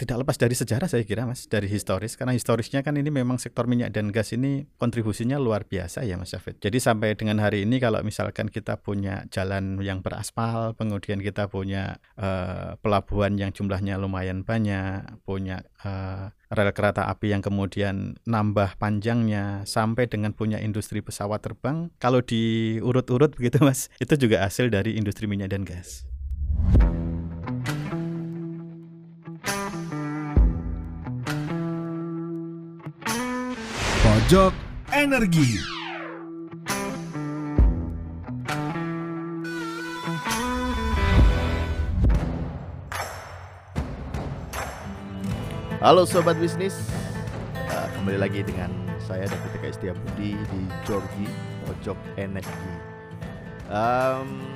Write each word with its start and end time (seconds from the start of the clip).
tidak 0.00 0.24
lepas 0.24 0.40
dari 0.40 0.56
sejarah 0.56 0.88
saya 0.88 1.04
kira 1.04 1.28
Mas, 1.28 1.44
dari 1.44 1.68
historis 1.68 2.16
karena 2.16 2.32
historisnya 2.32 2.80
kan 2.80 2.96
ini 2.96 3.12
memang 3.12 3.36
sektor 3.36 3.68
minyak 3.68 3.92
dan 3.92 4.08
gas 4.08 4.32
ini 4.32 4.64
kontribusinya 4.80 5.36
luar 5.36 5.68
biasa 5.68 6.08
ya 6.08 6.16
Mas 6.16 6.32
Syafid. 6.32 6.56
Jadi 6.56 6.80
sampai 6.80 7.12
dengan 7.20 7.36
hari 7.44 7.68
ini 7.68 7.76
kalau 7.76 8.00
misalkan 8.00 8.48
kita 8.48 8.80
punya 8.80 9.28
jalan 9.28 9.76
yang 9.84 10.00
beraspal, 10.00 10.72
kemudian 10.80 11.20
kita 11.20 11.52
punya 11.52 12.00
uh, 12.16 12.80
pelabuhan 12.80 13.36
yang 13.36 13.52
jumlahnya 13.52 14.00
lumayan 14.00 14.40
banyak, 14.40 15.04
punya 15.28 15.68
uh, 15.84 16.32
rel 16.48 16.72
kereta 16.72 17.04
api 17.12 17.36
yang 17.36 17.44
kemudian 17.44 18.16
nambah 18.24 18.80
panjangnya 18.80 19.68
sampai 19.68 20.08
dengan 20.08 20.32
punya 20.32 20.56
industri 20.64 21.04
pesawat 21.04 21.44
terbang, 21.44 21.92
kalau 22.00 22.24
diurut-urut 22.24 23.36
begitu 23.36 23.60
Mas, 23.60 23.92
itu 24.00 24.16
juga 24.16 24.48
hasil 24.48 24.72
dari 24.72 24.96
industri 24.96 25.28
minyak 25.28 25.52
dan 25.52 25.68
gas. 25.68 26.08
Pojok 34.30 34.54
Energi. 34.94 35.58
Halo 45.82 46.06
sobat 46.06 46.38
bisnis, 46.38 46.78
uh, 47.58 47.90
kembali 47.98 48.22
lagi 48.22 48.46
dengan 48.46 48.70
saya 49.02 49.26
dan 49.26 49.34
Eka 49.50 49.98
Budi 49.98 50.38
di 50.38 50.62
Jorgi 50.86 51.26
Pojok 51.66 51.98
Energi. 52.14 52.74
Um, 53.66 54.46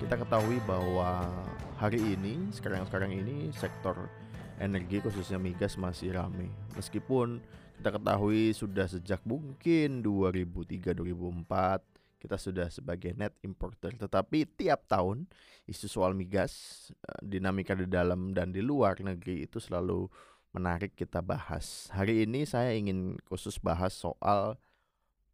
kita 0.00 0.24
ketahui 0.24 0.56
bahwa 0.64 1.28
hari 1.76 2.00
ini, 2.00 2.48
sekarang-sekarang 2.48 3.12
ini 3.12 3.52
sektor 3.52 4.08
energi 4.56 5.04
khususnya 5.04 5.36
migas 5.36 5.76
masih 5.76 6.16
ramai. 6.16 6.48
Meskipun 6.80 7.44
kita 7.82 7.98
ketahui 7.98 8.54
sudah 8.54 8.86
sejak 8.86 9.18
mungkin 9.26 10.06
2003-2004 10.06 12.22
kita 12.22 12.38
sudah 12.38 12.70
sebagai 12.70 13.10
net 13.18 13.34
importer 13.42 13.90
tetapi 13.98 14.46
tiap 14.54 14.86
tahun 14.86 15.26
isu 15.66 15.90
soal 15.90 16.14
migas 16.14 16.86
eh, 16.94 17.18
dinamika 17.26 17.74
di 17.74 17.90
dalam 17.90 18.30
dan 18.30 18.54
di 18.54 18.62
luar 18.62 19.02
negeri 19.02 19.50
itu 19.50 19.58
selalu 19.58 20.06
menarik 20.54 20.94
kita 20.94 21.26
bahas. 21.26 21.90
Hari 21.90 22.22
ini 22.22 22.46
saya 22.46 22.70
ingin 22.70 23.18
khusus 23.26 23.58
bahas 23.58 23.98
soal 23.98 24.54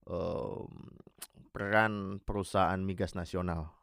um, 0.09 0.73
peran 1.53 2.17
perusahaan 2.25 2.81
migas 2.81 3.13
nasional. 3.13 3.77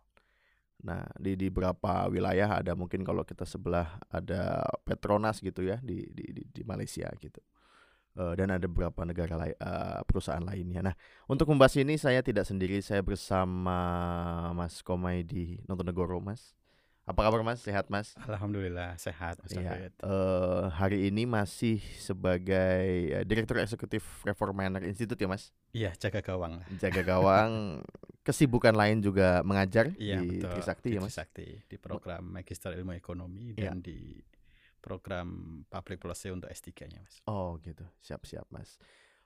Nah, 0.82 1.06
di 1.22 1.38
di 1.38 1.54
beberapa 1.54 2.10
wilayah 2.10 2.66
ada 2.66 2.74
mungkin 2.74 3.06
kalau 3.06 3.22
kita 3.22 3.46
sebelah 3.46 4.02
ada 4.10 4.66
Petronas 4.82 5.38
gitu 5.38 5.62
ya 5.62 5.78
di 5.86 6.10
di 6.10 6.34
di, 6.34 6.42
di 6.50 6.62
Malaysia 6.66 7.06
gitu 7.22 7.46
uh, 8.18 8.34
dan 8.36 8.52
ada 8.52 8.66
beberapa 8.66 9.04
negara 9.04 9.36
lain 9.36 9.56
uh, 9.60 10.02
perusahaan 10.08 10.44
lainnya. 10.44 10.92
Nah, 10.92 10.96
untuk 11.28 11.52
membahas 11.52 11.76
ini 11.80 12.00
saya 12.00 12.24
tidak 12.24 12.48
sendiri, 12.48 12.80
saya 12.80 13.04
bersama 13.04 13.78
Mas 14.56 14.80
Komedi 14.82 15.60
Nontonegoro, 15.68 16.20
Mas. 16.24 16.56
Apa 17.06 17.22
kabar 17.22 17.46
Mas? 17.46 17.62
Sehat 17.62 17.86
Mas? 17.94 18.18
Alhamdulillah 18.18 18.98
sehat 18.98 19.38
Mas 19.38 19.54
ya, 19.54 19.94
uh, 20.02 20.74
hari 20.74 21.06
ini 21.06 21.30
masih 21.30 21.78
sebagai 22.02 23.14
uh, 23.14 23.22
Direktur 23.22 23.62
Eksekutif 23.62 24.26
Reformer 24.26 24.82
Institute 24.82 25.22
ya 25.22 25.30
Mas? 25.30 25.54
Iya, 25.70 25.94
jaga 26.02 26.26
gawang. 26.26 26.66
Jaga 26.82 27.06
gawang. 27.14 27.86
Kesibukan 28.26 28.74
lain 28.74 29.06
juga 29.06 29.46
mengajar 29.46 29.94
iya, 30.02 30.18
di 30.18 30.42
betul. 30.42 30.58
Trisakti 30.58 30.90
ya 30.98 31.00
Mas? 31.06 31.14
Trisakti 31.14 31.48
di 31.70 31.78
program 31.78 32.26
Magister 32.26 32.74
Ilmu 32.74 32.98
Ekonomi 32.98 33.54
ya. 33.54 33.70
dan 33.70 33.86
di 33.86 34.18
program 34.86 35.62
public 35.66 35.98
policy 35.98 36.30
untuk 36.30 36.54
S3-nya, 36.54 37.02
Mas. 37.02 37.18
Oh, 37.26 37.58
gitu. 37.66 37.82
Siap-siap, 38.06 38.46
Mas. 38.54 38.78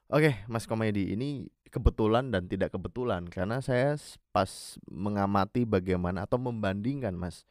Oke, 0.07 0.39
Mas 0.47 0.63
Komedi, 0.65 1.11
ini 1.13 1.51
kebetulan 1.67 2.31
dan 2.31 2.47
tidak 2.47 2.73
kebetulan 2.73 3.27
karena 3.27 3.61
saya 3.61 3.93
pas 4.31 4.79
mengamati 4.87 5.67
bagaimana 5.67 6.23
atau 6.23 6.39
membandingkan, 6.39 7.13
Mas, 7.13 7.43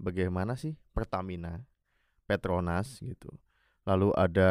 bagaimana 0.00 0.56
sih 0.58 0.74
Pertamina, 0.90 1.62
Petronas 2.26 2.98
gitu. 3.04 3.30
Lalu 3.86 4.10
ada 4.18 4.50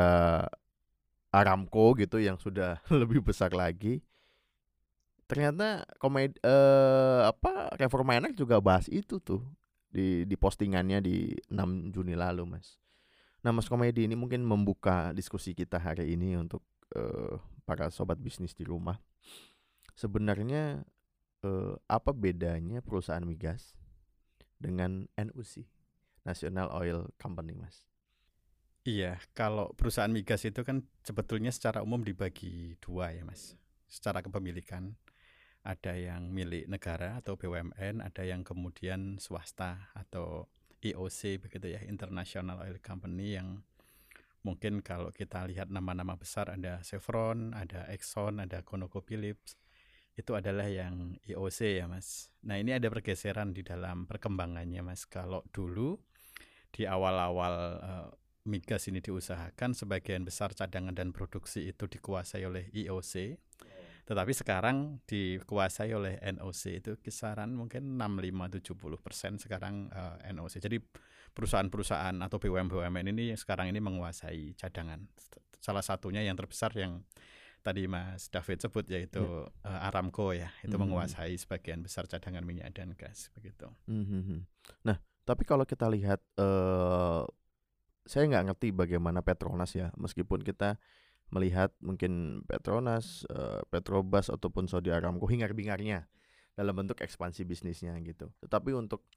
Aramco 1.31 1.95
gitu 1.95 2.19
yang 2.19 2.39
sudah 2.39 2.79
lebih 3.01 3.19
besar 3.23 3.51
lagi. 3.51 4.00
Ternyata 5.28 5.88
komedi 5.95 6.35
eh, 6.44 7.22
apa 7.23 7.72
Reforma 7.79 8.19
Enak 8.19 8.35
juga 8.35 8.59
bahas 8.59 8.91
itu 8.91 9.19
tuh 9.23 9.39
di 9.88 10.28
di 10.28 10.35
postingannya 10.35 11.00
di 11.00 11.35
6 11.51 11.91
Juni 11.95 12.16
lalu, 12.19 12.47
Mas. 12.47 12.81
Nah, 13.41 13.50
Mas 13.50 13.66
Komedi 13.66 14.06
ini 14.06 14.13
mungkin 14.13 14.46
membuka 14.46 15.09
diskusi 15.18 15.57
kita 15.57 15.81
hari 15.81 16.13
ini 16.13 16.38
untuk 16.38 16.62
uh, 16.94 17.41
para 17.66 17.90
sobat 17.90 18.22
bisnis 18.22 18.53
di 18.53 18.62
rumah. 18.62 19.02
Sebenarnya 19.97 20.85
uh, 21.41 21.74
apa 21.90 22.13
bedanya 22.13 22.85
perusahaan 22.85 23.25
migas 23.25 23.74
dengan 24.62 25.09
NUC, 25.18 25.66
National 26.22 26.69
Oil 26.78 27.09
Company, 27.18 27.57
Mas? 27.57 27.90
Iya, 28.85 29.22
kalau 29.34 29.74
perusahaan 29.74 30.09
migas 30.09 30.46
itu 30.46 30.62
kan 30.62 30.85
sebetulnya 31.01 31.53
secara 31.53 31.85
umum 31.85 32.01
dibagi 32.01 32.78
dua 32.78 33.13
ya, 33.13 33.25
Mas. 33.25 33.57
Secara 33.90 34.22
kepemilikan 34.22 34.97
ada 35.62 35.94
yang 35.94 36.34
milik 36.34 36.66
negara 36.66 37.22
atau 37.22 37.38
BUMN, 37.38 38.01
ada 38.01 38.24
yang 38.25 38.41
kemudian 38.41 39.22
swasta 39.22 39.94
atau 39.94 40.50
IOC 40.81 41.42
begitu 41.46 41.69
ya 41.69 41.81
International 41.86 42.62
Oil 42.66 42.81
Company 42.81 43.38
yang 43.38 43.62
mungkin 44.42 44.81
kalau 44.81 45.14
kita 45.14 45.46
lihat 45.46 45.69
nama-nama 45.69 46.18
besar 46.18 46.50
ada 46.50 46.81
Chevron, 46.81 47.53
ada 47.53 47.86
Exxon, 47.94 48.42
ada 48.42 48.66
ConocoPhillips 48.66 49.58
itu 50.18 50.31
adalah 50.36 50.68
yang 50.68 51.16
IOC 51.24 51.59
ya 51.81 51.86
Mas. 51.88 52.34
Nah 52.44 52.59
ini 52.59 52.75
ada 52.75 52.92
pergeseran 52.92 53.56
di 53.56 53.64
dalam 53.64 54.09
perkembangannya 54.09 54.81
Mas. 54.84 55.08
Kalau 55.08 55.46
dulu 55.56 55.96
di 56.74 56.84
awal-awal 56.84 57.56
uh, 57.80 58.08
migas 58.46 58.90
ini 58.90 59.00
diusahakan 59.00 59.78
sebagian 59.78 60.25
besar 60.25 60.52
cadangan 60.58 60.98
dan 60.98 61.13
produksi 61.13 61.69
itu 61.69 61.86
dikuasai 61.86 62.44
oleh 62.44 62.68
IOC 62.74 63.38
tetapi 64.06 64.34
sekarang 64.34 65.00
dikuasai 65.06 65.94
oleh 65.94 66.17
NOC 66.19 66.81
itu 66.81 66.91
kisaran 66.97 67.53
mungkin 67.53 67.95
65-70 67.95 68.97
persen 69.00 69.31
sekarang 69.38 69.88
uh, 69.94 70.17
eh, 70.25 70.34
NOC. 70.34 70.59
Jadi 70.59 70.78
perusahaan-perusahaan 71.31 72.17
atau 72.19 72.38
BUMN-BUMN 72.41 73.06
ini 73.16 73.34
sekarang 73.38 73.72
ini 73.72 73.79
menguasai 73.79 74.57
cadangan. 74.57 75.06
Salah 75.62 75.85
satunya 75.85 76.25
yang 76.25 76.35
terbesar 76.35 76.73
yang 76.75 77.06
tadi 77.62 77.85
Mas 77.85 78.28
David 78.34 78.57
sebut 78.57 78.85
yaitu 78.89 79.22
ya. 79.22 79.69
uh, 79.69 79.88
Aramco 79.88 80.33
ya, 80.33 80.50
itu 80.66 80.73
hmm. 80.73 80.81
menguasai 80.81 81.38
sebagian 81.38 81.85
besar 81.85 82.09
cadangan 82.09 82.41
minyak 82.41 82.73
dan 82.73 82.97
gas 82.97 83.29
begitu. 83.38 83.69
Hmm. 83.85 84.50
Nah, 84.81 84.97
tapi 85.23 85.45
kalau 85.45 85.63
kita 85.63 85.85
lihat 85.85 86.19
uh, 86.41 87.23
saya 88.03 88.25
nggak 88.25 88.45
ngerti 88.51 88.73
bagaimana 88.73 89.22
Petronas 89.22 89.78
ya, 89.78 89.94
meskipun 89.94 90.41
kita 90.41 90.81
melihat 91.31 91.72
mungkin 91.80 92.44
Petronas, 92.44 93.24
uh, 93.31 93.64
Petrobras 93.72 94.28
ataupun 94.28 94.68
Saudi 94.68 94.92
Aramco 94.92 95.25
hingar-bingarnya 95.25 96.06
dalam 96.53 96.75
bentuk 96.75 97.00
ekspansi 97.00 97.47
bisnisnya 97.47 97.96
gitu. 98.03 98.30
Tetapi 98.44 98.75
untuk 98.75 99.08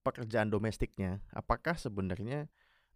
pekerjaan 0.00 0.48
domestiknya, 0.48 1.20
apakah 1.36 1.76
sebenarnya 1.76 2.48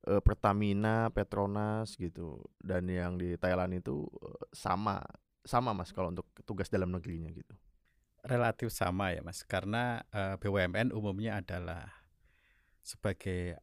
uh, 0.09 0.25
Pertamina, 0.25 1.13
Petronas 1.13 2.01
gitu 2.01 2.41
dan 2.65 2.89
yang 2.89 3.21
di 3.21 3.37
Thailand 3.37 3.77
itu 3.77 4.09
uh, 4.09 4.41
sama 4.57 5.05
sama 5.45 5.77
Mas 5.77 5.93
kalau 5.93 6.09
untuk 6.09 6.25
tugas 6.49 6.73
dalam 6.73 6.89
negerinya 6.89 7.29
gitu? 7.29 7.53
Relatif 8.25 8.73
sama 8.73 9.13
ya 9.13 9.21
Mas, 9.21 9.45
karena 9.45 10.01
BUMN 10.41 10.97
umumnya 10.97 11.45
adalah 11.45 11.93
sebagai 12.81 13.61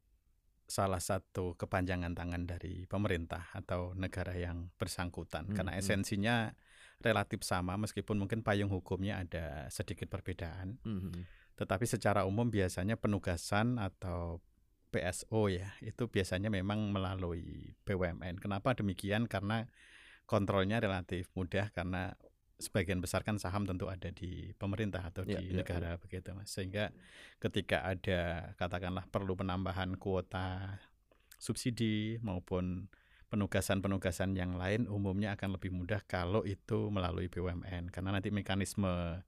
salah 0.71 1.03
satu 1.03 1.59
kepanjangan 1.59 2.15
tangan 2.15 2.47
dari 2.47 2.87
pemerintah 2.87 3.51
atau 3.51 3.91
negara 3.91 4.31
yang 4.39 4.71
bersangkutan 4.79 5.51
hmm, 5.51 5.55
karena 5.59 5.75
hmm. 5.75 5.81
esensinya 5.83 6.35
relatif 7.03 7.43
sama 7.43 7.75
meskipun 7.75 8.15
mungkin 8.15 8.39
payung 8.39 8.71
hukumnya 8.71 9.19
ada 9.19 9.67
sedikit 9.67 10.07
perbedaan. 10.07 10.79
Hmm. 10.87 11.11
hmm. 11.11 11.23
Tetapi 11.59 11.83
secara 11.83 12.23
umum 12.23 12.47
biasanya 12.47 12.95
penugasan 12.95 13.77
atau 13.77 14.39
PSO 14.91 15.47
ya 15.51 15.71
itu 15.83 16.07
biasanya 16.07 16.47
memang 16.47 16.91
melalui 16.91 17.75
BUMN. 17.83 18.39
Kenapa 18.39 18.75
demikian? 18.75 19.27
Karena 19.27 19.67
kontrolnya 20.27 20.79
relatif 20.79 21.27
mudah 21.35 21.71
karena 21.75 22.15
sebagian 22.61 23.01
besar 23.01 23.25
kan 23.25 23.41
saham 23.41 23.65
tentu 23.65 23.89
ada 23.89 24.13
di 24.13 24.53
pemerintah 24.55 25.01
atau 25.09 25.25
ya, 25.25 25.41
di 25.41 25.51
ya, 25.51 25.61
negara 25.61 25.97
ya. 25.97 26.01
begitu 26.01 26.31
mas 26.37 26.53
sehingga 26.53 26.93
ketika 27.41 27.83
ada 27.83 28.53
katakanlah 28.55 29.09
perlu 29.09 29.33
penambahan 29.35 29.97
kuota 29.97 30.77
subsidi 31.41 32.21
maupun 32.21 32.87
penugasan-penugasan 33.31 34.35
yang 34.35 34.59
lain 34.59 34.85
umumnya 34.91 35.33
akan 35.33 35.55
lebih 35.55 35.71
mudah 35.71 36.03
kalau 36.03 36.43
itu 36.43 36.91
melalui 36.91 37.31
BUMN 37.31 37.89
karena 37.89 38.11
nanti 38.11 38.27
mekanisme 38.29 39.23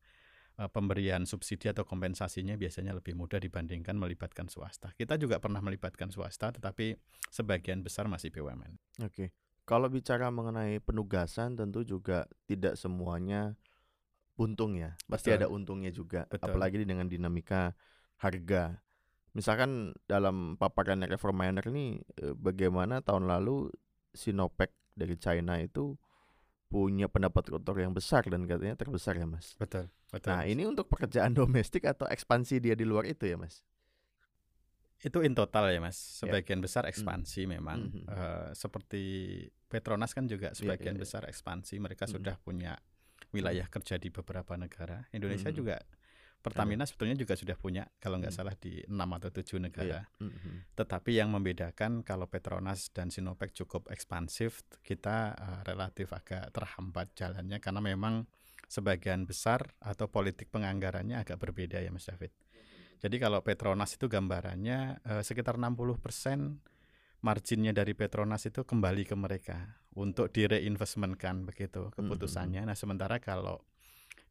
eh, 0.59 0.69
pemberian 0.69 1.23
subsidi 1.23 1.71
atau 1.71 1.87
kompensasinya 1.87 2.59
biasanya 2.59 2.93
lebih 2.93 3.15
mudah 3.15 3.39
dibandingkan 3.39 3.95
melibatkan 3.95 4.51
swasta. 4.51 4.91
Kita 4.93 5.15
juga 5.15 5.39
pernah 5.39 5.63
melibatkan 5.63 6.11
swasta, 6.11 6.51
tetapi 6.51 6.99
sebagian 7.31 7.81
besar 7.81 8.05
masih 8.11 8.29
BUMN. 8.29 8.77
Oke. 9.07 9.31
Kalau 9.63 9.87
bicara 9.87 10.27
mengenai 10.27 10.83
penugasan 10.83 11.55
tentu 11.55 11.87
juga 11.87 12.27
tidak 12.47 12.75
semuanya 12.75 13.55
untung 14.35 14.75
ya. 14.75 14.99
Pasti 15.07 15.31
Betul. 15.31 15.39
ada 15.39 15.47
untungnya 15.47 15.91
juga. 15.93 16.27
Betul. 16.27 16.51
Apalagi 16.51 16.83
dengan 16.83 17.07
dinamika 17.07 17.71
harga. 18.19 18.83
Misalkan 19.33 19.97
dalam 20.05 20.59
paparan 20.61 21.01
Reforminer 21.07 21.65
ini 21.73 22.03
eh, 22.21 22.35
bagaimana 22.37 23.01
tahun 23.01 23.25
lalu 23.25 23.71
Sinopec 24.13 24.69
dari 24.93 25.17
China 25.17 25.57
itu 25.57 25.97
punya 26.69 27.05
pendapat 27.05 27.53
kotor 27.53 27.77
yang 27.81 27.93
besar 27.93 28.25
dan 28.25 28.49
katanya 28.49 28.77
terbesar 28.77 29.17
ya 29.17 29.29
Mas. 29.29 29.53
Betul, 29.57 29.89
betul. 30.09 30.33
Nah 30.33 30.45
ini 30.45 30.65
untuk 30.65 30.89
pekerjaan 30.89 31.33
domestik 31.39 31.85
atau 31.85 32.09
ekspansi 32.09 32.61
dia 32.61 32.73
di 32.73 32.85
luar 32.85 33.05
itu 33.05 33.29
ya 33.29 33.37
Mas? 33.37 33.61
Itu 35.03 35.19
in 35.19 35.35
total 35.35 35.67
ya 35.67 35.83
mas 35.83 35.99
sebagian 35.99 36.63
besar 36.63 36.87
ekspansi 36.87 37.43
memang 37.45 37.91
Mhm. 37.91 38.03
Eh, 38.07 38.49
seperti 38.55 39.03
Petronas 39.67 40.15
kan 40.15 40.25
juga 40.25 40.53
sebagian 40.53 40.95
iya, 40.95 40.99
iya. 40.99 41.03
besar 41.03 41.21
ekspansi 41.27 41.75
mereka 41.77 42.07
Mhm. 42.07 42.11
sudah 42.15 42.35
punya 42.39 42.73
wilayah 43.31 43.67
kerja 43.67 43.97
di 43.97 44.07
beberapa 44.07 44.55
negara 44.55 45.03
Indonesia 45.11 45.51
Mhm. 45.51 45.57
juga 45.57 45.77
Pertamina 46.43 46.83
sebetulnya 46.83 47.15
juga 47.15 47.39
sudah 47.39 47.55
punya 47.55 47.87
kalau 47.99 48.19
nggak 48.19 48.35
Mhm. 48.35 48.39
salah 48.43 48.55
di 48.59 48.83
enam 48.83 49.09
atau 49.15 49.31
tujuh 49.31 49.59
negara 49.59 50.03
Iya. 50.03 50.27
Mhm. 50.27 50.75
tetapi 50.75 51.11
yang 51.15 51.31
membedakan 51.31 52.03
kalau 52.03 52.27
Petronas 52.27 52.91
dan 52.91 53.07
Sinopec 53.09 53.55
cukup 53.55 53.87
ekspansif 53.89 54.59
kita 54.83 55.35
eh, 55.35 55.59
relatif 55.63 56.11
agak 56.11 56.51
terhambat 56.51 57.15
jalannya 57.15 57.59
karena 57.59 57.79
memang 57.79 58.27
sebagian 58.67 59.23
besar 59.23 59.71
atau 59.79 60.07
politik 60.07 60.51
penganggarannya 60.51 61.15
agak 61.15 61.39
berbeda 61.39 61.79
ya 61.79 61.91
Mas 61.91 62.07
David 62.07 62.31
jadi 63.03 63.19
kalau 63.19 63.43
Petronas 63.43 63.99
itu 63.99 64.07
gambarannya 64.07 65.03
eh, 65.03 65.23
sekitar 65.27 65.59
60% 65.59 65.83
marginnya 67.23 67.75
dari 67.75 67.91
Petronas 67.91 68.47
itu 68.47 68.63
kembali 68.63 69.03
ke 69.03 69.15
mereka 69.19 69.79
untuk 69.95 70.31
direinvestmentkan 70.31 71.43
begitu 71.43 71.91
keputusannya. 71.95 72.63
Nah, 72.63 72.75
sementara 72.75 73.19
kalau 73.19 73.59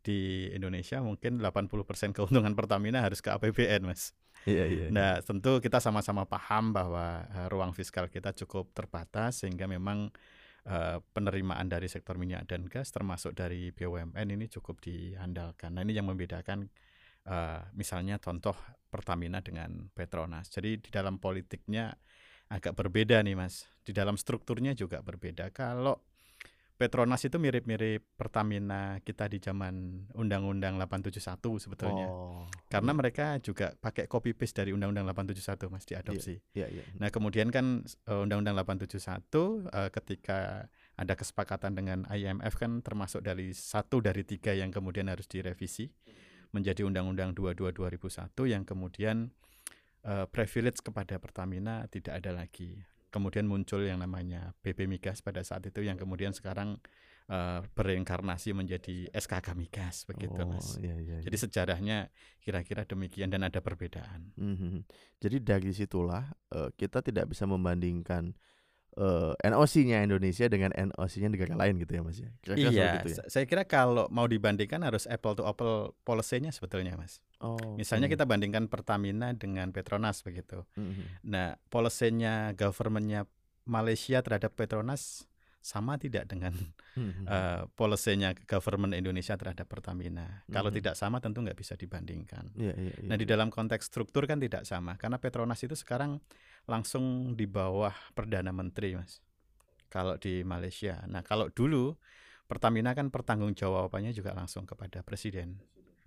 di 0.01 0.49
Indonesia 0.51 1.05
mungkin 1.05 1.41
80% 1.41 2.17
keuntungan 2.17 2.53
Pertamina 2.59 3.05
harus 3.05 3.21
ke 3.21 3.29
APBN, 3.29 3.85
Mas. 3.85 4.17
Iya 4.49 4.65
iya. 4.67 4.87
Nah, 4.91 5.23
tentu 5.23 5.63
kita 5.63 5.79
sama-sama 5.79 6.25
paham 6.25 6.73
bahwa 6.73 7.29
eh, 7.29 7.47
ruang 7.53 7.77
fiskal 7.77 8.09
kita 8.09 8.33
cukup 8.33 8.73
terbatas 8.73 9.45
sehingga 9.45 9.69
memang 9.69 10.09
eh, 10.65 10.99
penerimaan 11.13 11.69
dari 11.69 11.87
sektor 11.93 12.17
minyak 12.17 12.49
dan 12.49 12.67
gas 12.67 12.89
termasuk 12.89 13.37
dari 13.37 13.69
BUMN 13.69 14.27
ini 14.33 14.49
cukup 14.49 14.81
diandalkan. 14.81 15.77
Nah, 15.77 15.85
ini 15.85 15.93
yang 15.93 16.09
membedakan 16.09 16.73
eh, 17.27 17.61
misalnya 17.75 18.19
contoh 18.19 18.55
Pertamina 18.93 19.41
dengan 19.41 19.89
Petronas. 19.97 20.53
Jadi 20.53 20.85
di 20.85 20.91
dalam 20.93 21.17
politiknya 21.17 21.97
agak 22.53 22.77
berbeda 22.77 23.25
nih, 23.25 23.33
Mas. 23.33 23.65
Di 23.81 23.97
dalam 23.97 24.21
strukturnya 24.21 24.77
juga 24.77 25.01
berbeda. 25.01 25.49
Kalau 25.49 25.97
Petronas 26.83 27.23
itu 27.23 27.39
mirip-mirip 27.39 28.03
Pertamina 28.19 28.99
kita 29.07 29.31
di 29.31 29.39
zaman 29.39 30.03
Undang-Undang 30.19 30.83
871 30.83 31.63
sebetulnya. 31.63 32.11
Oh. 32.11 32.51
Karena 32.67 32.91
mereka 32.91 33.39
juga 33.39 33.71
pakai 33.79 34.11
copy 34.11 34.35
paste 34.35 34.67
dari 34.67 34.75
Undang-Undang 34.75 35.07
871 35.15 35.71
Mas 35.71 35.87
diadopsi. 35.87 36.43
Iya 36.59 36.67
iya. 36.67 36.83
Nah, 36.99 37.15
kemudian 37.15 37.55
kan 37.55 37.87
eh, 37.87 38.21
Undang-Undang 38.27 38.67
871 38.67 39.71
eh, 39.71 39.91
ketika 39.95 40.67
ada 40.99 41.15
kesepakatan 41.15 41.73
dengan 41.79 42.03
IMF 42.11 42.59
kan 42.59 42.83
termasuk 42.83 43.23
dari 43.23 43.55
satu 43.55 44.03
dari 44.03 44.27
tiga 44.27 44.51
yang 44.51 44.75
kemudian 44.75 45.07
harus 45.07 45.31
direvisi 45.31 45.87
menjadi 46.53 46.85
Undang-Undang 46.85 47.35
22 47.35 47.73
2001 47.73 48.33
yang 48.53 48.63
kemudian 48.63 49.33
eh, 50.05 50.27
privilege 50.29 50.85
kepada 50.85 51.17
Pertamina 51.17 51.89
tidak 51.89 52.23
ada 52.23 52.33
lagi. 52.45 52.81
Kemudian 53.13 53.45
muncul 53.45 53.85
yang 53.85 54.01
namanya 54.01 54.57
BP 54.65 54.89
Migas 54.89 55.21
pada 55.21 55.45
saat 55.45 55.69
itu 55.69 55.85
yang 55.85 56.01
kemudian 56.01 56.33
sekarang 56.33 56.81
eh, 57.29 57.61
bereinkarnasi 57.77 58.53
menjadi 58.53 59.09
SKK 59.13 59.57
Migas 59.57 60.05
begitu 60.05 60.37
oh, 60.37 60.49
Mas. 60.49 60.77
Iya 60.77 60.97
iya. 61.01 61.17
Jadi 61.25 61.37
sejarahnya 61.37 62.13
kira-kira 62.41 62.85
demikian 62.85 63.33
dan 63.33 63.49
ada 63.49 63.61
perbedaan. 63.65 64.33
Mhm. 64.37 64.85
Jadi 65.21 65.37
dari 65.41 65.73
situlah 65.73 66.29
eh, 66.53 66.71
kita 66.77 67.01
tidak 67.01 67.33
bisa 67.33 67.49
membandingkan 67.49 68.37
eh, 68.95 69.33
NOC-nya 69.43 70.05
Indonesia 70.05 70.47
dengan 70.47 70.69
NOC-nya 70.71 71.29
negara 71.29 71.55
lain 71.55 71.81
gitu 71.81 71.93
ya 71.93 72.03
Mas 72.03 72.19
ya. 72.19 72.29
Kira-kira 72.41 72.71
Iya, 72.71 72.89
itu 73.01 73.09
ya. 73.09 73.17
sa- 73.17 73.29
saya 73.31 73.45
kira 73.45 73.65
kalau 73.65 74.05
mau 74.09 74.25
dibandingkan 74.25 74.81
harus 74.81 75.05
apple 75.07 75.33
to 75.33 75.45
apple 75.45 75.97
policy-nya 76.03 76.51
sebetulnya, 76.51 76.93
Mas. 76.95 77.25
Oh. 77.39 77.57
Misalnya 77.75 78.07
oke. 78.07 78.15
kita 78.15 78.25
bandingkan 78.25 78.69
Pertamina 78.69 79.33
dengan 79.33 79.71
Petronas 79.71 80.21
begitu. 80.21 80.69
Mhm. 80.75 81.25
Nah, 81.25 81.57
policy-nya 81.67 82.53
government-nya 82.53 83.25
Malaysia 83.65 84.21
terhadap 84.21 84.53
Petronas 84.53 85.25
sama 85.63 85.95
tidak 85.95 86.27
dengan 86.27 86.51
Mhm. 86.93 87.25
eh, 87.25 87.63
policy-nya 87.73 88.35
government 88.45 88.93
Indonesia 88.93 89.33
terhadap 89.33 89.65
Pertamina. 89.65 90.43
Kalau 90.47 90.69
Mhm. 90.69 90.77
tidak 90.77 90.95
sama 90.97 91.17
tentu 91.17 91.41
nggak 91.41 91.55
bisa 91.55 91.75
dibandingkan. 91.75 92.51
Iya 92.53 92.75
iya 92.75 92.93
iya. 92.99 93.07
Nah, 93.07 93.15
di 93.15 93.25
dalam 93.25 93.49
konteks 93.49 93.87
struktur 93.87 94.27
kan 94.27 94.37
tidak 94.37 94.67
sama 94.67 94.99
karena 94.99 95.17
Petronas 95.17 95.63
itu 95.63 95.73
sekarang 95.73 96.19
langsung 96.67 97.35
di 97.35 97.45
bawah 97.45 97.93
Perdana 98.15 98.55
Menteri, 98.55 98.95
Mas. 98.95 99.19
Kalau 99.91 100.17
di 100.17 100.41
Malaysia. 100.43 101.05
Nah, 101.07 101.21
kalau 101.21 101.53
dulu 101.53 101.95
Pertamina 102.49 102.93
kan 102.93 103.09
pertanggungjawabannya 103.09 104.13
juga 104.13 104.37
langsung 104.37 104.69
kepada 104.69 105.01
presiden. 105.01 105.57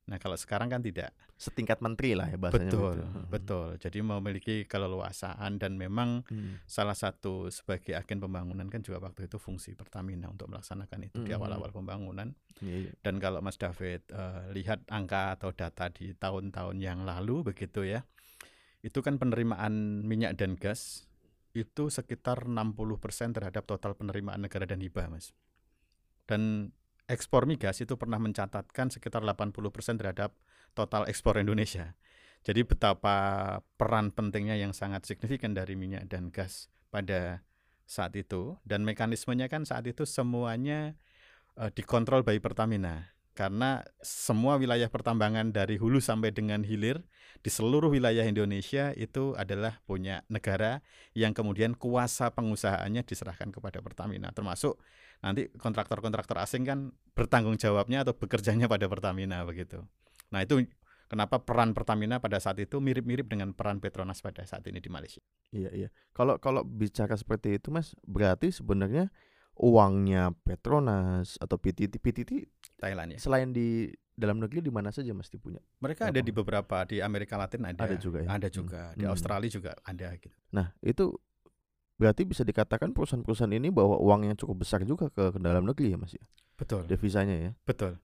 Nah, 0.05 0.21
kalau 0.21 0.37
sekarang 0.37 0.69
kan 0.69 0.81
tidak. 0.81 1.09
setingkat 1.35 1.83
menteri 1.83 2.15
lah 2.15 2.31
ya 2.31 2.39
bahasanya 2.39 2.71
betul, 2.71 2.95
begitu. 2.95 3.03
Mhm. 3.11 3.27
betul. 3.27 3.67
Jadi 3.75 3.99
memiliki 3.99 4.55
keleluasaan 4.63 5.59
dan 5.59 5.75
memang 5.75 6.23
Mhm. 6.31 6.63
salah 6.63 6.95
satu 6.95 7.51
sebagai 7.51 7.91
agen 7.91 8.23
pembangunan 8.23 8.63
kan 8.71 8.79
juga 8.79 9.03
waktu 9.03 9.27
itu 9.27 9.35
fungsi 9.35 9.75
Pertamina 9.75 10.31
untuk 10.31 10.47
melaksanakan 10.47 11.11
itu 11.11 11.19
di 11.19 11.35
Mhm. 11.35 11.35
awal-awal 11.35 11.75
pembangunan. 11.75 12.31
Iya 12.63 12.87
iya. 12.87 12.91
Dan 13.03 13.19
kalau 13.19 13.43
Mas 13.43 13.59
David 13.59 14.07
eh, 14.07 14.41
lihat 14.55 14.87
angka 14.87 15.35
atau 15.35 15.51
data 15.51 15.91
di 15.91 16.15
tahun-tahun 16.15 16.79
yang 16.79 17.03
lalu 17.03 17.51
begitu 17.51 17.83
ya, 17.83 18.07
itu 18.85 19.01
kan 19.01 19.17
penerimaan 19.17 20.05
minyak 20.05 20.37
dan 20.37 20.53
gas 20.53 21.09
itu 21.57 21.89
sekitar 21.89 22.45
60% 22.45 23.33
terhadap 23.33 23.65
total 23.65 23.97
penerimaan 23.97 24.45
negara 24.45 24.69
dan 24.69 24.77
hibah, 24.83 25.09
Mas. 25.09 25.33
Dan 26.29 26.69
ekspor 27.09 27.49
migas 27.49 27.81
itu 27.81 27.97
pernah 27.97 28.21
mencatatkan 28.21 28.93
sekitar 28.93 29.25
80% 29.25 29.97
terhadap 29.97 30.37
total 30.77 31.09
ekspor 31.09 31.41
Indonesia. 31.41 31.97
Jadi 32.45 32.61
betapa 32.61 33.15
peran 33.81 34.13
pentingnya 34.13 34.53
yang 34.53 34.75
sangat 34.77 35.09
signifikan 35.09 35.57
dari 35.57 35.73
minyak 35.73 36.05
dan 36.05 36.29
gas 36.29 36.69
pada 36.93 37.41
saat 37.89 38.13
itu 38.13 38.61
dan 38.61 38.85
mekanismenya 38.85 39.49
kan 39.49 39.65
saat 39.65 39.89
itu 39.89 40.05
semuanya 40.05 40.93
eh, 41.57 41.73
dikontrol 41.73 42.21
by 42.21 42.37
Pertamina 42.37 43.14
karena 43.35 43.83
semua 43.99 44.55
wilayah 44.55 44.87
pertambangan 44.87 45.51
dari 45.51 45.75
hulu 45.75 45.99
sampai 45.99 46.31
dengan 46.31 46.63
hilir 46.63 47.03
di 47.43 47.51
seluruh 47.51 47.91
wilayah 47.91 48.23
Indonesia 48.23 48.95
itu 48.95 49.35
adalah 49.35 49.83
punya 49.83 50.23
negara 50.31 50.79
yang 51.13 51.35
kemudian 51.35 51.75
kuasa 51.75 52.31
pengusahaannya 52.31 53.03
diserahkan 53.03 53.51
kepada 53.51 53.83
Pertamina 53.83 54.31
termasuk 54.31 54.79
nanti 55.19 55.51
kontraktor-kontraktor 55.59 56.39
asing 56.41 56.63
kan 56.63 56.95
bertanggung 57.13 57.59
jawabnya 57.59 58.07
atau 58.07 58.15
bekerjanya 58.15 58.71
pada 58.71 58.87
Pertamina 58.87 59.43
begitu. 59.43 59.83
Nah, 60.31 60.41
itu 60.41 60.63
kenapa 61.11 61.43
peran 61.43 61.75
Pertamina 61.75 62.17
pada 62.23 62.41
saat 62.41 62.57
itu 62.63 62.81
mirip-mirip 62.81 63.27
dengan 63.29 63.51
peran 63.51 63.83
Petronas 63.83 64.23
pada 64.23 64.47
saat 64.47 64.65
ini 64.65 64.79
di 64.81 64.89
Malaysia. 64.89 65.21
Iya 65.51 65.69
iya. 65.75 65.89
Kalau 66.15 66.39
kalau 66.39 66.63
bicara 66.65 67.13
seperti 67.19 67.59
itu 67.59 67.69
Mas, 67.69 67.93
berarti 68.07 68.49
sebenarnya 68.49 69.11
uangnya 69.55 70.35
Petronas 70.35 71.39
atau 71.39 71.55
PTT 71.55 71.95
PTT 71.97 72.31
Thailand 72.75 73.15
ya. 73.15 73.19
selain 73.19 73.55
di 73.55 73.87
dalam 74.11 74.39
negeri 74.39 74.63
di 74.63 74.71
mana 74.71 74.91
saja 74.91 75.11
Mas 75.11 75.27
dipunya? 75.27 75.59
Mereka 75.79 76.07
ada 76.07 76.19
di 76.19 76.31
beberapa 76.31 76.87
di 76.87 77.03
Amerika 77.03 77.35
Latin 77.35 77.67
ada. 77.67 77.83
Ada 77.83 77.95
juga 77.99 78.23
ya? 78.23 78.29
Ada 78.31 78.47
Hmm. 78.47 78.55
juga. 78.55 78.81
Di 78.95 79.03
Hmm. 79.03 79.11
Australia 79.11 79.49
juga 79.51 79.71
ada 79.83 80.07
gitu. 80.15 80.35
Nah, 80.55 80.71
itu 80.79 81.11
berarti 81.95 82.23
bisa 82.23 82.43
dikatakan 82.43 82.91
perusahaan-perusahaan 82.91 83.51
ini 83.51 83.71
bawa 83.71 83.99
uang 83.99 84.27
yang 84.27 84.35
cukup 84.35 84.63
besar 84.63 84.83
juga 84.83 85.07
ke, 85.07 85.35
ke 85.35 85.39
dalam 85.39 85.63
negeri 85.63 85.95
ya 85.95 85.97
Mas 85.99 86.15
ya. 86.15 86.23
Betul. 86.55 86.87
Devisanya 86.87 87.35
ya. 87.35 87.51
Betul. 87.63 87.99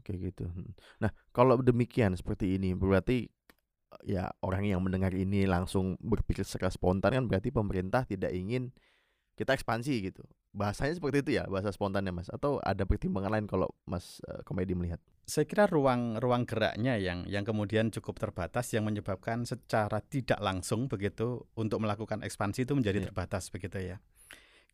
Kayak 0.00 0.32
gitu. 0.32 0.44
Hmm. 0.48 0.72
Nah, 1.00 1.12
kalau 1.32 1.60
demikian 1.60 2.16
seperti 2.16 2.56
ini 2.56 2.72
berarti 2.72 3.28
ya 4.08 4.32
orang 4.40 4.64
yang 4.64 4.80
mendengar 4.80 5.12
ini 5.12 5.44
langsung 5.44 6.00
berpikir 6.00 6.48
secara 6.48 6.72
spontan 6.72 7.12
kan 7.12 7.24
berarti 7.28 7.52
pemerintah 7.52 8.08
tidak 8.08 8.32
ingin 8.32 8.72
kita 9.36 9.52
ekspansi 9.52 10.00
gitu. 10.00 10.24
Bahasanya 10.50 10.98
seperti 10.98 11.22
itu 11.22 11.30
ya, 11.38 11.46
bahasa 11.46 11.70
spontannya 11.70 12.10
Mas 12.10 12.26
atau 12.26 12.58
ada 12.66 12.82
pertimbangan 12.82 13.30
lain 13.30 13.46
kalau 13.46 13.70
Mas 13.86 14.18
eh, 14.26 14.42
komedi 14.42 14.74
melihat? 14.74 14.98
Saya 15.22 15.46
kira 15.46 15.70
ruang 15.70 16.18
ruang 16.18 16.42
geraknya 16.42 16.98
yang 16.98 17.22
yang 17.30 17.46
kemudian 17.46 17.94
cukup 17.94 18.18
terbatas 18.18 18.66
yang 18.74 18.82
menyebabkan 18.82 19.46
secara 19.46 20.02
tidak 20.02 20.42
langsung 20.42 20.90
begitu 20.90 21.46
untuk 21.54 21.78
melakukan 21.78 22.26
ekspansi 22.26 22.66
itu 22.66 22.74
menjadi 22.74 22.98
Iya. 22.98 23.06
terbatas 23.14 23.46
begitu 23.54 23.78
ya. 23.78 24.02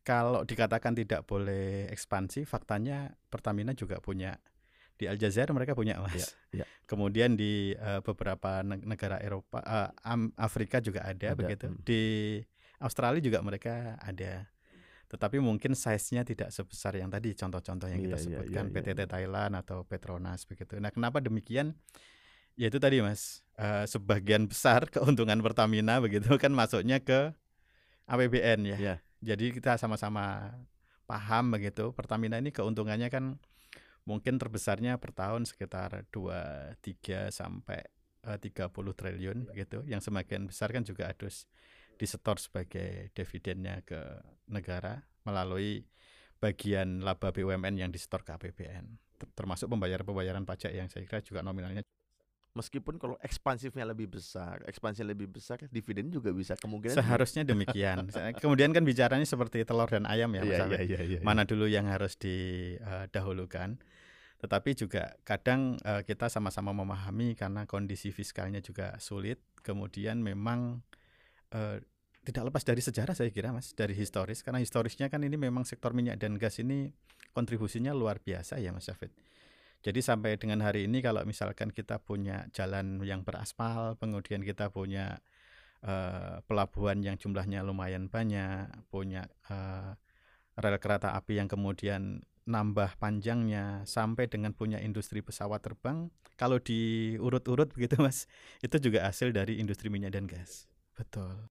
Kalau 0.01 0.47
dikatakan 0.47 0.95
tidak 0.97 1.27
boleh 1.27 1.91
ekspansi, 1.93 2.47
faktanya 2.47 3.13
Pertamina 3.29 3.75
juga 3.77 3.99
punya 4.01 4.39
Di 4.97 5.05
Aljazair 5.05 5.53
mereka 5.53 5.77
punya 5.77 6.01
Mas. 6.01 6.33
Ya, 6.49 6.63
ya. 6.63 6.65
Kemudian 6.89 7.37
di 7.37 7.77
uh, 7.77 8.01
beberapa 8.01 8.65
negara 8.65 9.21
Eropa 9.21 9.61
uh, 9.61 9.93
Afrika 10.41 10.81
juga 10.81 11.05
ada, 11.05 11.35
ada. 11.35 11.37
begitu. 11.37 11.69
Hmm. 11.69 11.77
Di 11.85 12.01
Australia 12.81 13.21
juga 13.21 13.45
mereka 13.45 13.93
ada. 14.01 14.49
Tetapi 15.07 15.39
mungkin 15.39 15.71
size-nya 15.71 16.27
tidak 16.27 16.51
sebesar 16.51 16.99
yang 16.99 17.07
tadi 17.07 17.31
contoh-contoh 17.31 17.87
yang 17.87 18.03
kita 18.03 18.19
iya, 18.19 18.23
iya, 18.23 18.25
sebutkan 18.43 18.65
iya, 18.67 18.73
PTT 18.75 18.99
Thailand 19.07 19.53
atau 19.55 19.87
Petronas 19.87 20.43
begitu. 20.43 20.75
Nah, 20.83 20.91
kenapa 20.91 21.23
demikian? 21.23 21.79
Ya 22.59 22.67
itu 22.67 22.81
tadi 22.81 22.99
Mas, 22.99 23.45
uh, 23.55 23.85
sebagian 23.87 24.49
besar 24.49 24.87
keuntungan 24.93 25.39
Pertamina 25.39 26.03
begitu 26.03 26.35
kan 26.35 26.51
masuknya 26.51 26.99
ke 26.99 27.31
APBN 28.09 28.67
ya. 28.67 28.77
Yeah. 28.77 28.97
Jadi 29.23 29.55
kita 29.55 29.79
sama-sama 29.79 30.53
paham 31.07 31.55
begitu 31.55 31.95
Pertamina 31.95 32.37
ini 32.37 32.51
keuntungannya 32.51 33.07
kan 33.07 33.39
mungkin 34.03 34.39
terbesarnya 34.39 34.99
per 34.99 35.15
tahun 35.15 35.47
sekitar 35.47 36.07
2 36.11 36.79
3 36.79 37.31
sampai 37.31 37.79
uh, 38.27 38.39
30 38.39 38.71
triliun 38.71 39.37
begitu. 39.51 39.83
Yang 39.87 40.11
semakin 40.11 40.47
besar 40.47 40.71
kan 40.75 40.83
juga 40.83 41.11
harus 41.11 41.47
disetor 41.97 42.37
sebagai 42.37 43.11
dividennya 43.11 43.81
ke 43.83 43.99
negara 44.53 45.03
melalui 45.25 45.83
bagian 46.37 47.01
laba 47.01 47.33
BUMN 47.33 47.75
yang 47.81 47.89
disetor 47.89 48.21
ke 48.21 48.37
APBN 48.37 48.85
termasuk 49.33 49.65
pembayaran-pembayaran 49.73 50.45
pajak 50.45 50.69
yang 50.69 50.85
saya 50.87 51.09
kira 51.09 51.25
juga 51.25 51.41
nominalnya 51.41 51.81
meskipun 52.57 52.97
kalau 52.97 53.13
ekspansifnya 53.21 53.85
lebih 53.85 54.09
besar, 54.09 54.65
ekspansi 54.65 55.05
lebih 55.05 55.29
besar, 55.29 55.61
dividen 55.69 56.09
juga 56.09 56.33
bisa 56.33 56.57
kemungkinan 56.57 56.97
seharusnya 56.97 57.45
demikian. 57.45 58.09
Kemudian 58.43 58.73
kan 58.73 58.81
bicaranya 58.81 59.29
seperti 59.29 59.61
telur 59.61 59.85
dan 59.85 60.09
ayam 60.09 60.33
ya, 60.33 60.41
Mas. 60.41 60.57
Yeah, 60.57 60.81
yeah, 60.81 61.03
yeah, 61.05 61.21
Mana 61.21 61.45
dulu 61.45 61.69
yang 61.69 61.85
harus 61.85 62.17
didahulukan. 62.17 63.77
Tetapi 64.41 64.69
juga 64.73 65.17
kadang 65.21 65.77
uh, 65.85 66.01
kita 66.01 66.29
sama-sama 66.33 66.73
memahami 66.73 67.37
karena 67.37 67.69
kondisi 67.69 68.09
fiskalnya 68.09 68.61
juga 68.65 68.97
sulit. 68.97 69.37
Kemudian 69.61 70.21
memang 70.25 70.81
uh, 71.53 71.77
tidak 72.27 72.51
lepas 72.51 72.63
dari 72.67 72.83
sejarah 72.83 73.15
saya 73.15 73.31
kira 73.31 73.55
Mas, 73.55 73.71
dari 73.71 73.95
historis 73.95 74.43
karena 74.43 74.59
historisnya 74.59 75.07
kan 75.07 75.23
ini 75.23 75.39
memang 75.39 75.63
sektor 75.63 75.95
minyak 75.95 76.19
dan 76.19 76.35
gas 76.35 76.59
ini 76.59 76.91
kontribusinya 77.31 77.95
luar 77.95 78.19
biasa 78.19 78.59
ya 78.59 78.75
Mas 78.75 78.89
Syafid 78.89 79.15
jadi 79.85 79.99
sampai 80.01 80.35
dengan 80.41 80.65
hari 80.65 80.89
ini 80.89 81.05
kalau 81.05 81.21
misalkan 81.23 81.69
kita 81.69 82.01
punya 82.01 82.49
jalan 82.51 82.97
yang 83.05 83.21
beraspal, 83.21 83.93
kemudian 84.01 84.41
kita 84.41 84.73
punya 84.73 85.21
uh, 85.85 86.41
pelabuhan 86.49 86.99
yang 87.05 87.15
jumlahnya 87.15 87.61
lumayan 87.61 88.09
banyak, 88.09 88.67
punya 88.89 89.29
uh, 89.47 89.93
rel 90.57 90.77
kereta 90.81 91.13
api 91.13 91.37
yang 91.37 91.47
kemudian 91.47 92.25
nambah 92.47 92.97
panjangnya 92.97 93.87
sampai 93.87 94.25
dengan 94.25 94.55
punya 94.55 94.81
industri 94.81 95.21
pesawat 95.21 95.61
terbang, 95.61 96.09
kalau 96.39 96.57
diurut-urut 96.57 97.69
begitu 97.71 98.01
Mas, 98.01 98.25
itu 98.65 98.75
juga 98.81 99.05
hasil 99.05 99.29
dari 99.29 99.61
industri 99.61 99.93
minyak 99.93 100.17
dan 100.17 100.25
gas. 100.25 100.65
Betul. 100.97 101.47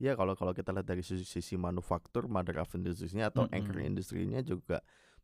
Ya 0.00 0.16
kalau 0.16 0.32
kalau 0.36 0.52
kita 0.52 0.72
lihat 0.72 0.88
dari 0.88 1.04
sisi, 1.04 1.24
sisi 1.24 1.56
manufaktur, 1.56 2.28
mother 2.28 2.60
of 2.60 2.72
industry 2.72 3.08
atau 3.20 3.44
mm 3.44 3.48
-hmm. 3.48 3.56
anchor 3.56 3.78
industrinya 3.80 4.40
juga 4.40 4.80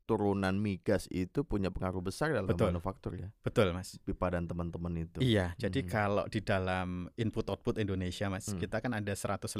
turunan 0.07 0.55
migas 0.55 1.11
itu 1.11 1.43
punya 1.43 1.69
pengaruh 1.75 1.99
besar 1.99 2.31
dalam 2.31 2.47
Betul. 2.47 2.71
manufaktur 2.71 3.19
ya. 3.19 3.29
Betul, 3.43 3.75
Mas. 3.75 3.99
Pipa 3.99 4.31
dan 4.31 4.47
teman-teman 4.47 4.95
itu. 5.03 5.19
Iya, 5.19 5.53
hmm. 5.53 5.59
jadi 5.59 5.81
kalau 5.83 6.25
di 6.31 6.41
dalam 6.41 7.11
input 7.19 7.51
output 7.51 7.83
Indonesia, 7.83 8.31
Mas, 8.31 8.47
hmm. 8.47 8.63
kita 8.63 8.79
kan 8.79 8.95
ada 8.95 9.11
185 9.11 9.51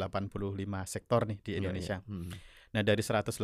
sektor 0.87 1.21
nih 1.27 1.39
di 1.43 1.51
iya, 1.51 1.59
Indonesia. 1.59 1.97
Iya, 1.99 2.07
iya. 2.07 2.23
Hmm. 2.23 2.31
Nah, 2.79 2.83
dari 2.87 3.03
185 3.03 3.43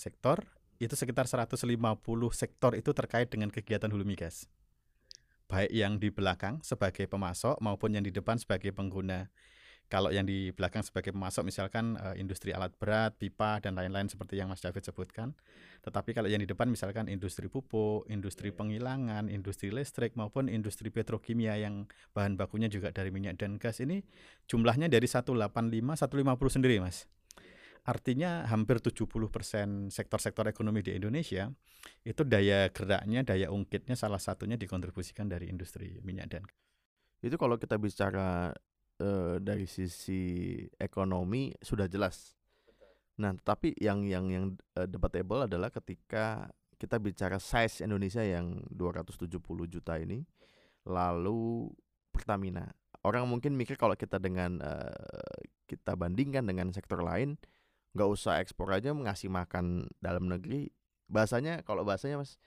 sektor 0.00 0.38
itu 0.80 0.94
sekitar 0.96 1.28
150 1.28 1.68
sektor 2.32 2.72
itu 2.74 2.90
terkait 2.96 3.28
dengan 3.28 3.52
kegiatan 3.52 3.92
hulu 3.92 4.02
migas. 4.08 4.48
Baik 5.52 5.68
yang 5.68 6.00
di 6.00 6.08
belakang 6.08 6.64
sebagai 6.64 7.04
pemasok 7.04 7.60
maupun 7.60 7.92
yang 7.92 8.02
di 8.02 8.10
depan 8.10 8.40
sebagai 8.40 8.72
pengguna 8.72 9.28
kalau 9.90 10.08
yang 10.08 10.24
di 10.24 10.54
belakang 10.56 10.80
sebagai 10.80 11.12
pemasok 11.12 11.44
misalkan 11.44 12.00
uh, 12.00 12.16
industri 12.16 12.54
alat 12.56 12.72
berat, 12.80 13.12
pipa 13.20 13.60
dan 13.60 13.76
lain-lain 13.76 14.08
seperti 14.08 14.40
yang 14.40 14.48
Mas 14.48 14.64
David 14.64 14.84
sebutkan. 14.88 15.36
Tetapi 15.84 16.16
kalau 16.16 16.30
yang 16.30 16.40
di 16.40 16.48
depan 16.48 16.70
misalkan 16.70 17.10
industri 17.12 17.50
pupuk, 17.52 18.08
industri 18.08 18.54
penghilangan, 18.54 19.28
industri 19.28 19.68
listrik 19.68 20.16
maupun 20.16 20.48
industri 20.48 20.88
petrokimia 20.88 21.60
yang 21.60 21.90
bahan 22.16 22.40
bakunya 22.40 22.72
juga 22.72 22.88
dari 22.94 23.12
minyak 23.12 23.42
dan 23.42 23.60
gas 23.60 23.82
ini 23.84 24.00
jumlahnya 24.48 24.88
dari 24.88 25.04
185 25.04 25.36
150 25.36 26.54
sendiri, 26.54 26.80
Mas. 26.80 27.04
Artinya 27.82 28.46
hampir 28.46 28.78
70% 28.78 29.90
sektor-sektor 29.90 30.46
ekonomi 30.46 30.86
di 30.86 30.94
Indonesia 30.94 31.50
itu 32.06 32.22
daya 32.22 32.70
geraknya, 32.70 33.26
daya 33.26 33.50
ungkitnya 33.50 33.98
salah 33.98 34.22
satunya 34.22 34.54
dikontribusikan 34.54 35.26
dari 35.26 35.50
industri 35.50 35.98
minyak 36.06 36.30
dan 36.30 36.46
gas. 36.46 36.58
Itu 37.22 37.34
kalau 37.38 37.58
kita 37.58 37.78
bicara 37.82 38.54
uh, 39.02 39.36
dari 39.42 39.66
sisi 39.66 40.62
ekonomi 40.78 41.50
sudah 41.58 41.90
jelas. 41.90 42.38
Nah, 43.18 43.34
tapi 43.42 43.74
yang 43.82 44.06
yang 44.06 44.30
yang 44.30 44.44
uh, 44.78 44.86
debatable 44.86 45.44
adalah 45.44 45.68
ketika 45.68 46.48
kita 46.78 46.98
bicara 46.98 47.38
size 47.38 47.82
Indonesia 47.82 48.22
yang 48.22 48.62
270 48.70 49.38
juta 49.70 49.98
ini, 49.98 50.22
lalu 50.86 51.70
Pertamina. 52.14 52.70
Orang 53.02 53.26
mungkin 53.26 53.58
mikir 53.58 53.74
kalau 53.74 53.98
kita 53.98 54.22
dengan 54.22 54.62
uh, 54.62 55.38
kita 55.66 55.98
bandingkan 55.98 56.46
dengan 56.46 56.70
sektor 56.70 57.02
lain, 57.02 57.34
nggak 57.94 58.08
usah 58.08 58.38
ekspor 58.38 58.70
aja 58.70 58.94
ngasih 58.94 59.30
makan 59.30 59.90
dalam 59.98 60.30
negeri. 60.30 60.70
Bahasanya 61.10 61.66
kalau 61.66 61.82
bahasanya 61.82 62.22
mas 62.22 62.38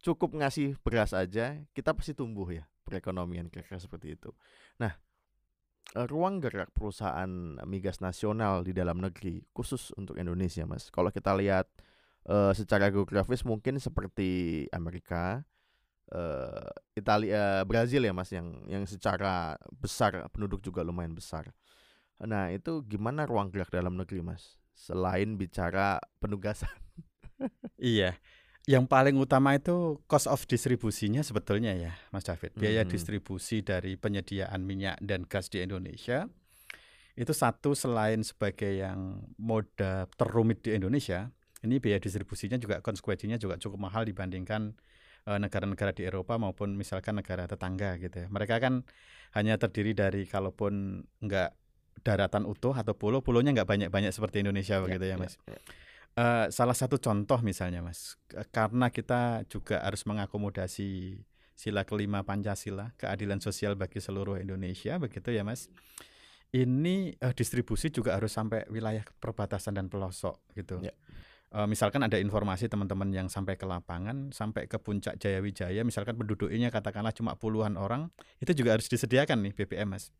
cukup 0.00 0.36
ngasih 0.36 0.78
beras 0.84 1.16
aja, 1.16 1.58
kita 1.72 1.96
pasti 1.96 2.12
tumbuh 2.12 2.46
ya 2.50 2.64
perekonomian 2.84 3.48
kira-kira 3.48 3.80
seperti 3.80 4.14
itu. 4.14 4.30
Nah, 4.76 4.92
ruang 5.94 6.42
gerak 6.42 6.74
perusahaan 6.74 7.58
migas 7.70 8.02
nasional 8.02 8.66
di 8.66 8.74
dalam 8.74 8.98
negeri 8.98 9.46
khusus 9.54 9.94
untuk 9.94 10.18
Indonesia 10.18 10.66
mas. 10.66 10.90
Kalau 10.90 11.14
kita 11.14 11.30
lihat 11.38 11.70
uh, 12.26 12.50
secara 12.50 12.90
geografis 12.90 13.46
mungkin 13.46 13.78
seperti 13.78 14.66
Amerika 14.74 15.46
uh, 16.10 16.70
Italia 16.98 17.62
Brazil 17.62 18.02
ya 18.02 18.10
mas 18.10 18.34
yang 18.34 18.66
yang 18.66 18.82
secara 18.90 19.54
besar 19.70 20.26
penduduk 20.34 20.66
juga 20.66 20.82
lumayan 20.82 21.14
besar. 21.14 21.54
Nah 22.18 22.50
itu 22.50 22.82
gimana 22.90 23.22
ruang 23.22 23.54
gerak 23.54 23.70
dalam 23.70 23.94
negeri 23.94 24.18
mas? 24.26 24.58
Selain 24.74 25.38
bicara 25.38 26.02
penugasan. 26.18 26.74
Iya 27.74 28.16
yang 28.64 28.88
paling 28.88 29.20
utama 29.20 29.52
itu 29.52 30.00
cost 30.08 30.24
of 30.24 30.40
distribusinya 30.48 31.20
sebetulnya 31.20 31.76
ya, 31.76 31.92
Mas 32.08 32.24
David. 32.24 32.56
Biaya 32.56 32.82
hmm. 32.84 32.90
distribusi 32.90 33.60
dari 33.60 34.00
penyediaan 34.00 34.64
minyak 34.64 34.96
dan 35.04 35.28
gas 35.28 35.52
di 35.52 35.60
Indonesia 35.60 36.24
itu 37.14 37.30
satu 37.30 37.78
selain 37.78 38.26
sebagai 38.26 38.74
yang 38.74 39.22
moda 39.38 40.10
terumit 40.18 40.66
di 40.66 40.74
Indonesia, 40.74 41.30
ini 41.62 41.78
biaya 41.78 42.02
distribusinya 42.02 42.58
juga 42.58 42.82
konsekuensinya 42.82 43.38
juga 43.38 43.54
cukup 43.60 43.86
mahal 43.86 44.02
dibandingkan 44.02 44.74
eh, 45.30 45.38
negara-negara 45.38 45.94
di 45.94 46.08
Eropa 46.10 46.40
maupun 46.40 46.74
misalkan 46.74 47.20
negara 47.20 47.46
tetangga 47.46 48.00
gitu 48.02 48.26
ya. 48.26 48.28
Mereka 48.32 48.58
kan 48.58 48.82
hanya 49.38 49.60
terdiri 49.60 49.94
dari 49.94 50.26
kalaupun 50.26 51.04
enggak 51.22 51.54
daratan 52.02 52.50
utuh 52.50 52.74
atau 52.74 52.98
pulau, 52.98 53.22
pulaunya 53.22 53.54
enggak 53.54 53.70
banyak-banyak 53.70 54.10
seperti 54.10 54.42
Indonesia 54.42 54.80
ya, 54.80 54.82
begitu 54.82 55.04
ya, 55.06 55.14
ya 55.14 55.16
Mas. 55.20 55.38
Ya, 55.46 55.54
ya. 55.54 55.58
Uh, 56.14 56.46
salah 56.54 56.78
satu 56.78 56.94
contoh 57.02 57.42
misalnya 57.42 57.82
mas, 57.82 58.14
karena 58.54 58.86
kita 58.86 59.42
juga 59.50 59.82
harus 59.82 60.06
mengakomodasi 60.06 61.18
sila 61.58 61.82
kelima 61.82 62.22
Pancasila, 62.22 62.94
keadilan 62.94 63.42
sosial 63.42 63.74
bagi 63.74 63.98
seluruh 63.98 64.38
Indonesia, 64.38 64.94
begitu 65.02 65.34
ya 65.34 65.42
mas. 65.42 65.66
Ini 66.54 67.18
uh, 67.18 67.34
distribusi 67.34 67.90
juga 67.90 68.14
harus 68.14 68.30
sampai 68.30 68.62
wilayah 68.70 69.02
perbatasan 69.18 69.74
dan 69.74 69.90
pelosok 69.90 70.38
gitu. 70.54 70.78
Ya. 70.86 70.94
Uh, 71.50 71.66
misalkan 71.66 72.02
ada 72.02 72.14
informasi 72.18 72.70
teman-teman 72.70 73.10
yang 73.10 73.26
sampai 73.26 73.58
ke 73.58 73.66
lapangan, 73.66 74.30
sampai 74.30 74.70
ke 74.70 74.78
puncak 74.78 75.18
Jaya 75.18 75.42
Wijaya, 75.42 75.82
misalkan 75.82 76.14
penduduknya 76.14 76.70
katakanlah 76.70 77.10
cuma 77.10 77.34
puluhan 77.34 77.74
orang, 77.74 78.10
itu 78.38 78.54
juga 78.54 78.78
harus 78.78 78.86
disediakan 78.86 79.50
nih 79.50 79.52
BBM 79.54 79.98
mas. 79.98 80.14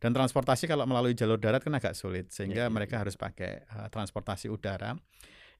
Dan 0.00 0.16
transportasi 0.16 0.64
kalau 0.64 0.88
melalui 0.88 1.12
jalur 1.12 1.36
darat 1.36 1.60
kan 1.60 1.76
agak 1.76 1.92
sulit 1.92 2.32
sehingga 2.32 2.66
ya, 2.66 2.68
ya, 2.68 2.72
mereka 2.72 2.96
ya. 2.96 3.04
harus 3.04 3.20
pakai 3.20 3.68
uh, 3.68 3.88
transportasi 3.92 4.48
udara. 4.48 4.96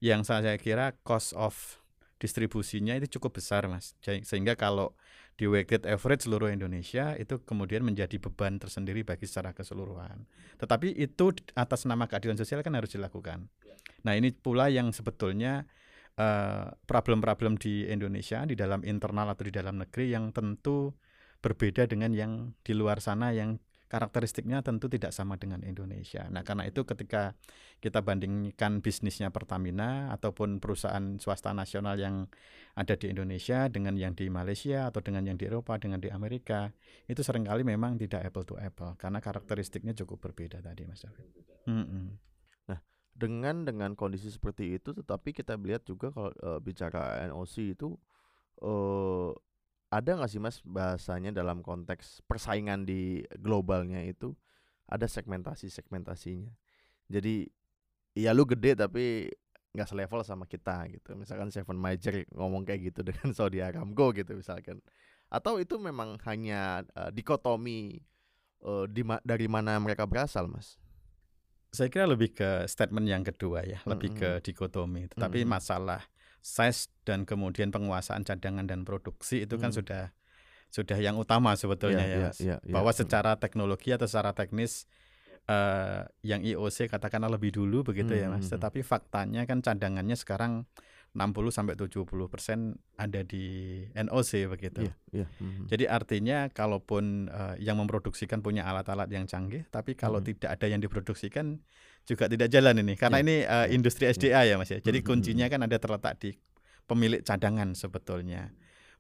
Yang 0.00 0.32
saya 0.32 0.56
kira 0.56 0.96
cost 1.04 1.36
of 1.36 1.80
distribusinya 2.16 2.96
itu 2.96 3.20
cukup 3.20 3.36
besar 3.36 3.68
mas. 3.68 3.92
Sehingga 4.00 4.56
kalau 4.56 4.96
di 5.36 5.48
weighted 5.48 5.88
average 5.88 6.28
seluruh 6.28 6.52
Indonesia 6.52 7.16
itu 7.16 7.40
kemudian 7.44 7.80
menjadi 7.80 8.20
beban 8.20 8.60
tersendiri 8.60 9.04
bagi 9.04 9.24
secara 9.24 9.56
keseluruhan. 9.56 10.28
Tetapi 10.60 10.92
itu 11.00 11.32
atas 11.56 11.88
nama 11.88 12.04
keadilan 12.04 12.36
sosial 12.36 12.60
kan 12.60 12.76
harus 12.76 12.92
dilakukan. 12.92 13.48
Nah 14.04 14.12
ini 14.16 14.36
pula 14.36 14.68
yang 14.68 14.92
sebetulnya 14.92 15.64
eh, 16.20 16.68
problem-problem 16.84 17.56
uh, 17.56 17.60
di 17.60 17.88
Indonesia 17.88 18.44
di 18.44 18.52
dalam 18.52 18.84
internal 18.84 19.32
atau 19.32 19.48
di 19.48 19.52
dalam 19.52 19.80
negeri 19.80 20.12
yang 20.12 20.28
tentu 20.36 20.92
berbeda 21.40 21.88
dengan 21.88 22.12
yang 22.12 22.52
di 22.60 22.76
luar 22.76 23.00
sana 23.00 23.32
yang 23.32 23.56
karakteristiknya 23.90 24.62
tentu 24.62 24.86
tidak 24.86 25.10
sama 25.10 25.34
dengan 25.34 25.66
Indonesia. 25.66 26.30
Nah, 26.30 26.46
karena 26.46 26.70
itu 26.70 26.86
ketika 26.86 27.34
kita 27.82 28.06
bandingkan 28.06 28.78
bisnisnya 28.78 29.34
Pertamina 29.34 30.14
ataupun 30.14 30.62
perusahaan 30.62 31.18
swasta 31.18 31.50
nasional 31.50 31.98
yang 31.98 32.30
ada 32.78 32.94
di 32.94 33.10
Indonesia 33.10 33.66
dengan 33.66 33.98
yang 33.98 34.14
di 34.14 34.30
Malaysia 34.30 34.86
atau 34.86 35.02
dengan 35.02 35.26
yang 35.26 35.34
di 35.34 35.50
Eropa 35.50 35.74
dengan 35.82 35.98
di 35.98 36.06
Amerika, 36.06 36.70
itu 37.10 37.18
sering 37.26 37.50
kali 37.50 37.66
memang 37.66 37.98
tidak 37.98 38.30
apple 38.30 38.46
to 38.46 38.54
apple 38.62 38.94
karena 38.94 39.18
karakteristiknya 39.18 39.90
cukup 39.98 40.30
berbeda 40.30 40.62
tadi, 40.62 40.86
Mas 40.86 41.02
David. 41.02 41.26
Mm. 41.66 42.14
Nah, 42.70 42.78
dengan 43.10 43.66
dengan 43.66 43.98
kondisi 43.98 44.30
seperti 44.30 44.78
itu, 44.78 44.94
tetapi 44.94 45.34
kita 45.34 45.58
lihat 45.58 45.82
juga 45.82 46.14
kalau 46.14 46.30
uh, 46.46 46.62
bicara 46.62 47.26
NOC 47.26 47.74
itu 47.74 47.98
uh, 48.62 49.34
ada 49.90 50.10
nggak 50.14 50.30
sih 50.30 50.38
mas 50.38 50.62
bahasanya 50.62 51.34
dalam 51.34 51.66
konteks 51.66 52.22
persaingan 52.30 52.86
di 52.86 53.26
globalnya 53.42 54.06
itu 54.06 54.32
ada 54.86 55.06
segmentasi 55.10 55.66
segmentasinya 55.66 56.50
jadi 57.10 57.50
ya 58.14 58.30
lu 58.30 58.46
gede 58.46 58.78
tapi 58.78 59.26
nggak 59.70 59.86
selevel 59.90 60.22
sama 60.26 60.46
kita 60.46 60.86
gitu 60.90 61.14
misalkan 61.14 61.50
Seven 61.50 61.78
Major 61.78 62.22
ngomong 62.34 62.66
kayak 62.66 62.94
gitu 62.94 63.06
dengan 63.06 63.34
Saudi 63.36 63.58
Aramco 63.62 64.14
gitu 64.14 64.38
misalkan 64.38 64.78
atau 65.30 65.62
itu 65.62 65.78
memang 65.78 66.18
hanya 66.26 66.82
uh, 66.94 67.10
dikotomi 67.14 68.02
uh, 68.66 68.86
di 68.90 69.06
ma 69.06 69.22
dari 69.22 69.46
mana 69.46 69.78
mereka 69.78 70.06
berasal 70.06 70.50
mas 70.50 70.78
saya 71.70 71.86
kira 71.86 72.06
lebih 72.06 72.34
ke 72.34 72.66
statement 72.66 73.06
yang 73.06 73.22
kedua 73.22 73.62
ya, 73.62 73.78
lebih 73.86 74.10
mm 74.10 74.18
-hmm. 74.18 74.38
ke 74.42 74.50
dikotomi. 74.50 75.06
Tetapi 75.14 75.38
mm 75.42 75.46
-hmm. 75.46 75.54
masalah 75.54 76.02
size 76.40 76.88
dan 77.04 77.28
kemudian 77.28 77.70
penguasaan 77.70 78.24
cadangan 78.24 78.64
dan 78.64 78.84
produksi 78.84 79.44
itu 79.44 79.60
kan 79.60 79.70
hmm. 79.72 79.78
sudah 79.80 80.04
sudah 80.70 80.98
yang 81.02 81.18
utama 81.18 81.58
sebetulnya 81.58 82.06
yeah, 82.06 82.14
ya, 82.14 82.20
yeah, 82.20 82.32
yeah, 82.38 82.58
yeah. 82.62 82.74
bahwa 82.74 82.94
secara 82.94 83.34
teknologi 83.36 83.90
atau 83.90 84.06
secara 84.06 84.30
teknis 84.32 84.86
uh, 85.50 86.06
yang 86.22 86.46
IOC 86.46 86.86
katakanlah 86.90 87.34
lebih 87.34 87.50
dulu 87.54 87.82
begitu 87.82 88.14
hmm. 88.14 88.20
ya 88.22 88.26
Mas. 88.30 88.44
Hmm, 88.44 88.44
hmm. 88.46 88.52
Tetapi 88.58 88.80
faktanya 88.86 89.42
kan 89.50 89.58
cadangannya 89.64 90.14
sekarang 90.14 90.64
60 91.10 91.50
sampai 91.50 91.74
70 91.74 92.06
persen 92.30 92.78
ada 92.94 93.26
di 93.26 93.82
NOC 93.98 94.46
begitu. 94.46 94.86
Yeah, 95.10 95.26
yeah. 95.26 95.28
Mm-hmm. 95.42 95.66
Jadi 95.66 95.84
artinya 95.90 96.38
kalaupun 96.54 97.26
uh, 97.26 97.58
yang 97.58 97.82
memproduksikan 97.82 98.38
punya 98.46 98.62
alat-alat 98.62 99.10
yang 99.10 99.26
canggih, 99.26 99.66
tapi 99.74 99.98
kalau 99.98 100.22
mm-hmm. 100.22 100.38
tidak 100.38 100.50
ada 100.54 100.66
yang 100.70 100.78
diproduksikan 100.78 101.58
juga 102.06 102.30
tidak 102.30 102.46
jalan 102.54 102.78
ini, 102.86 102.94
karena 102.94 103.18
yeah. 103.18 103.26
ini 103.26 103.36
uh, 103.42 103.66
industri 103.74 104.06
SDA 104.06 104.46
yeah. 104.46 104.54
ya 104.54 104.62
mas 104.62 104.70
ya. 104.70 104.78
Jadi 104.78 105.02
mm-hmm. 105.02 105.10
kuncinya 105.10 105.46
kan 105.50 105.60
ada 105.66 105.76
terletak 105.82 106.14
di 106.22 106.30
pemilik 106.86 107.22
cadangan 107.26 107.74
sebetulnya 107.74 108.54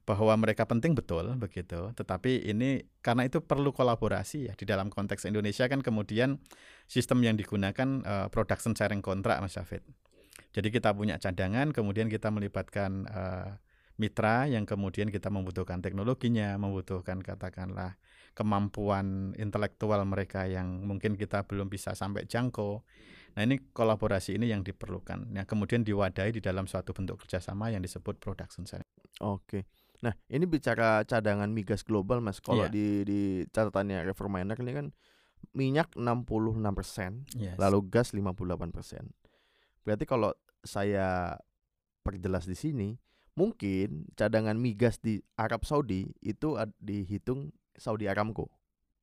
bahwa 0.08 0.34
mereka 0.34 0.66
penting 0.66 0.96
betul 0.96 1.38
begitu 1.38 1.92
tetapi 1.94 2.42
ini 2.50 2.82
karena 3.04 3.30
itu 3.30 3.44
perlu 3.44 3.70
kolaborasi 3.70 4.50
ya 4.50 4.52
di 4.58 4.66
dalam 4.66 4.90
konteks 4.90 5.28
Indonesia 5.28 5.68
kan 5.70 5.84
kemudian 5.84 6.40
sistem 6.90 7.22
yang 7.22 7.38
digunakan 7.38 8.02
uh, 8.02 8.26
production 8.32 8.74
sharing 8.74 9.04
kontrak 9.04 9.38
Mas 9.38 9.54
Syafid 9.54 9.84
jadi 10.50 10.68
kita 10.74 10.90
punya 10.94 11.16
cadangan, 11.22 11.70
kemudian 11.70 12.10
kita 12.10 12.34
melibatkan 12.34 13.06
uh, 13.06 13.54
mitra 14.00 14.48
yang 14.48 14.64
kemudian 14.66 15.12
kita 15.12 15.28
membutuhkan 15.28 15.78
teknologinya, 15.84 16.56
membutuhkan 16.56 17.22
katakanlah 17.22 18.00
kemampuan 18.32 19.36
intelektual 19.36 20.00
mereka 20.08 20.48
yang 20.48 20.88
mungkin 20.88 21.14
kita 21.14 21.44
belum 21.44 21.68
bisa 21.68 21.92
sampai 21.92 22.24
jangkau. 22.24 22.82
Nah 23.36 23.42
ini 23.46 23.62
kolaborasi 23.70 24.40
ini 24.40 24.50
yang 24.50 24.66
diperlukan. 24.66 25.30
Nah 25.30 25.46
kemudian 25.46 25.86
diwadahi 25.86 26.34
di 26.34 26.42
dalam 26.42 26.66
suatu 26.66 26.90
bentuk 26.96 27.22
kerjasama 27.22 27.70
yang 27.70 27.84
disebut 27.84 28.18
production 28.18 28.66
sharing. 28.66 28.88
Oke. 29.22 29.68
Nah 30.02 30.16
ini 30.32 30.48
bicara 30.48 31.04
cadangan 31.06 31.52
migas 31.52 31.86
global 31.86 32.18
mas. 32.24 32.40
Kalau 32.42 32.66
yeah. 32.66 32.72
di 32.72 32.86
di 33.06 33.20
catatannya 33.52 34.02
Reforminer 34.08 34.58
ini 34.58 34.72
kan 34.72 34.86
minyak 35.54 35.92
66 35.94 36.58
persen, 36.74 37.10
yes. 37.36 37.54
lalu 37.60 37.86
gas 37.86 38.16
58 38.16 38.74
persen. 38.74 39.12
Berarti 39.84 40.04
kalau 40.04 40.32
saya 40.60 41.36
perjelas 42.04 42.44
di 42.44 42.56
sini, 42.56 42.88
mungkin 43.36 44.08
cadangan 44.16 44.56
migas 44.56 45.00
di 45.00 45.20
Arab 45.36 45.64
Saudi 45.64 46.10
itu 46.20 46.56
dihitung 46.80 47.54
Saudi 47.76 48.10
Aramco. 48.10 48.52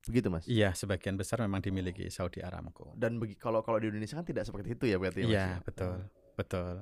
Begitu, 0.07 0.31
Mas? 0.31 0.45
Iya, 0.47 0.71
sebagian 0.71 1.19
besar 1.19 1.43
memang 1.43 1.59
dimiliki 1.59 2.07
Saudi 2.07 2.39
Aramco. 2.39 2.95
Dan 2.95 3.19
begi, 3.19 3.35
kalau 3.35 3.59
kalau 3.65 3.81
di 3.81 3.91
Indonesia 3.91 4.15
kan 4.15 4.23
tidak 4.23 4.47
seperti 4.47 4.77
itu 4.77 4.85
ya 4.87 4.97
berarti 5.01 5.25
ya, 5.25 5.27
Iya, 5.27 5.35
ya? 5.35 5.57
betul. 5.65 5.93
Hmm. 5.99 6.35
Betul. 6.37 6.73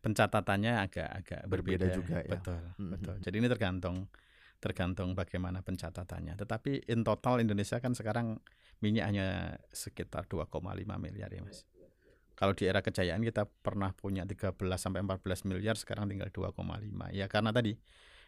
Pencatatannya 0.00 0.72
agak-agak 0.86 1.40
berbeda, 1.50 1.84
berbeda 1.84 1.96
juga 1.98 2.16
ya. 2.22 2.32
Betul, 2.38 2.60
hmm. 2.78 2.90
betul. 2.94 3.16
Jadi 3.20 3.36
ini 3.42 3.48
tergantung 3.50 3.96
tergantung 4.56 5.12
bagaimana 5.12 5.60
pencatatannya. 5.60 6.32
Tetapi 6.40 6.88
in 6.88 7.04
total 7.04 7.44
Indonesia 7.44 7.76
kan 7.76 7.92
sekarang 7.92 8.40
minyak 8.80 9.04
hanya 9.12 9.26
sekitar 9.68 10.24
2,5 10.24 10.48
miliar 10.96 11.28
ya, 11.28 11.44
Mas. 11.44 11.68
Kalau 12.36 12.52
di 12.52 12.68
era 12.68 12.84
kejayaan 12.84 13.24
kita 13.24 13.48
pernah 13.64 13.96
punya 13.96 14.28
13 14.28 14.52
sampai 14.76 15.00
14 15.00 15.48
miliar, 15.48 15.80
sekarang 15.80 16.12
tinggal 16.12 16.28
2,5. 16.28 17.16
Ya 17.16 17.26
karena 17.32 17.48
tadi 17.48 17.80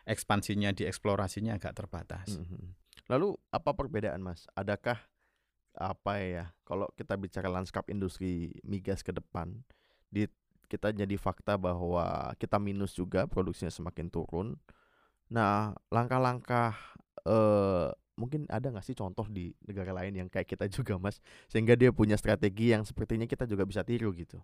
ekspansinya 0.08 0.72
di 0.72 0.88
eksplorasinya 0.88 1.60
agak 1.60 1.76
terbatas. 1.76 2.40
Mm 2.40 2.44
-hmm. 2.48 2.64
Lalu 3.12 3.36
apa 3.52 3.76
perbedaan 3.76 4.24
Mas? 4.24 4.48
Adakah 4.56 4.96
apa 5.78 6.12
ya 6.18 6.44
kalau 6.66 6.90
kita 6.96 7.14
bicara 7.14 7.46
lanskap 7.46 7.86
industri 7.86 8.50
migas 8.66 9.06
ke 9.06 9.14
depan 9.14 9.62
di 10.10 10.26
kita 10.68 10.92
jadi 10.92 11.16
fakta 11.16 11.56
bahwa 11.56 12.32
kita 12.36 12.60
minus 12.60 12.92
juga 12.92 13.24
produksinya 13.24 13.72
semakin 13.72 14.12
turun. 14.12 14.56
Nah, 15.32 15.72
langkah-langkah 15.88 16.76
eh, 17.24 17.88
mungkin 18.18 18.50
ada 18.50 18.74
nggak 18.74 18.83
sih 18.83 18.98
contoh 18.98 19.31
di 19.31 19.54
negara 19.62 19.94
lain 19.94 20.18
yang 20.18 20.28
kayak 20.28 20.50
kita 20.50 20.66
juga 20.66 20.98
mas? 20.98 21.22
Sehingga 21.46 21.78
dia 21.78 21.94
punya 21.94 22.18
strategi 22.18 22.74
yang 22.74 22.83
sepertinya 22.83 23.24
kita 23.31 23.46
juga 23.46 23.62
bisa 23.62 23.87
tiru 23.87 24.11
gitu. 24.12 24.42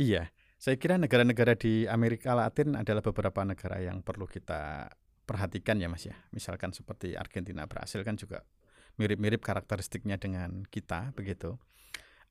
Iya. 0.00 0.32
Saya 0.56 0.78
kira 0.78 0.96
negara-negara 0.96 1.58
di 1.58 1.84
Amerika 1.90 2.32
Latin 2.32 2.78
adalah 2.78 3.02
beberapa 3.02 3.42
negara 3.42 3.82
yang 3.82 4.00
perlu 4.00 4.24
kita 4.30 4.88
perhatikan 5.28 5.76
ya 5.76 5.92
mas 5.92 6.08
ya. 6.08 6.16
Misalkan 6.32 6.72
seperti 6.72 7.18
Argentina 7.18 7.68
Brasil 7.68 8.00
kan 8.06 8.16
juga 8.16 8.46
mirip-mirip 8.96 9.42
karakteristiknya 9.42 10.16
dengan 10.16 10.64
kita 10.68 11.12
begitu. 11.12 11.58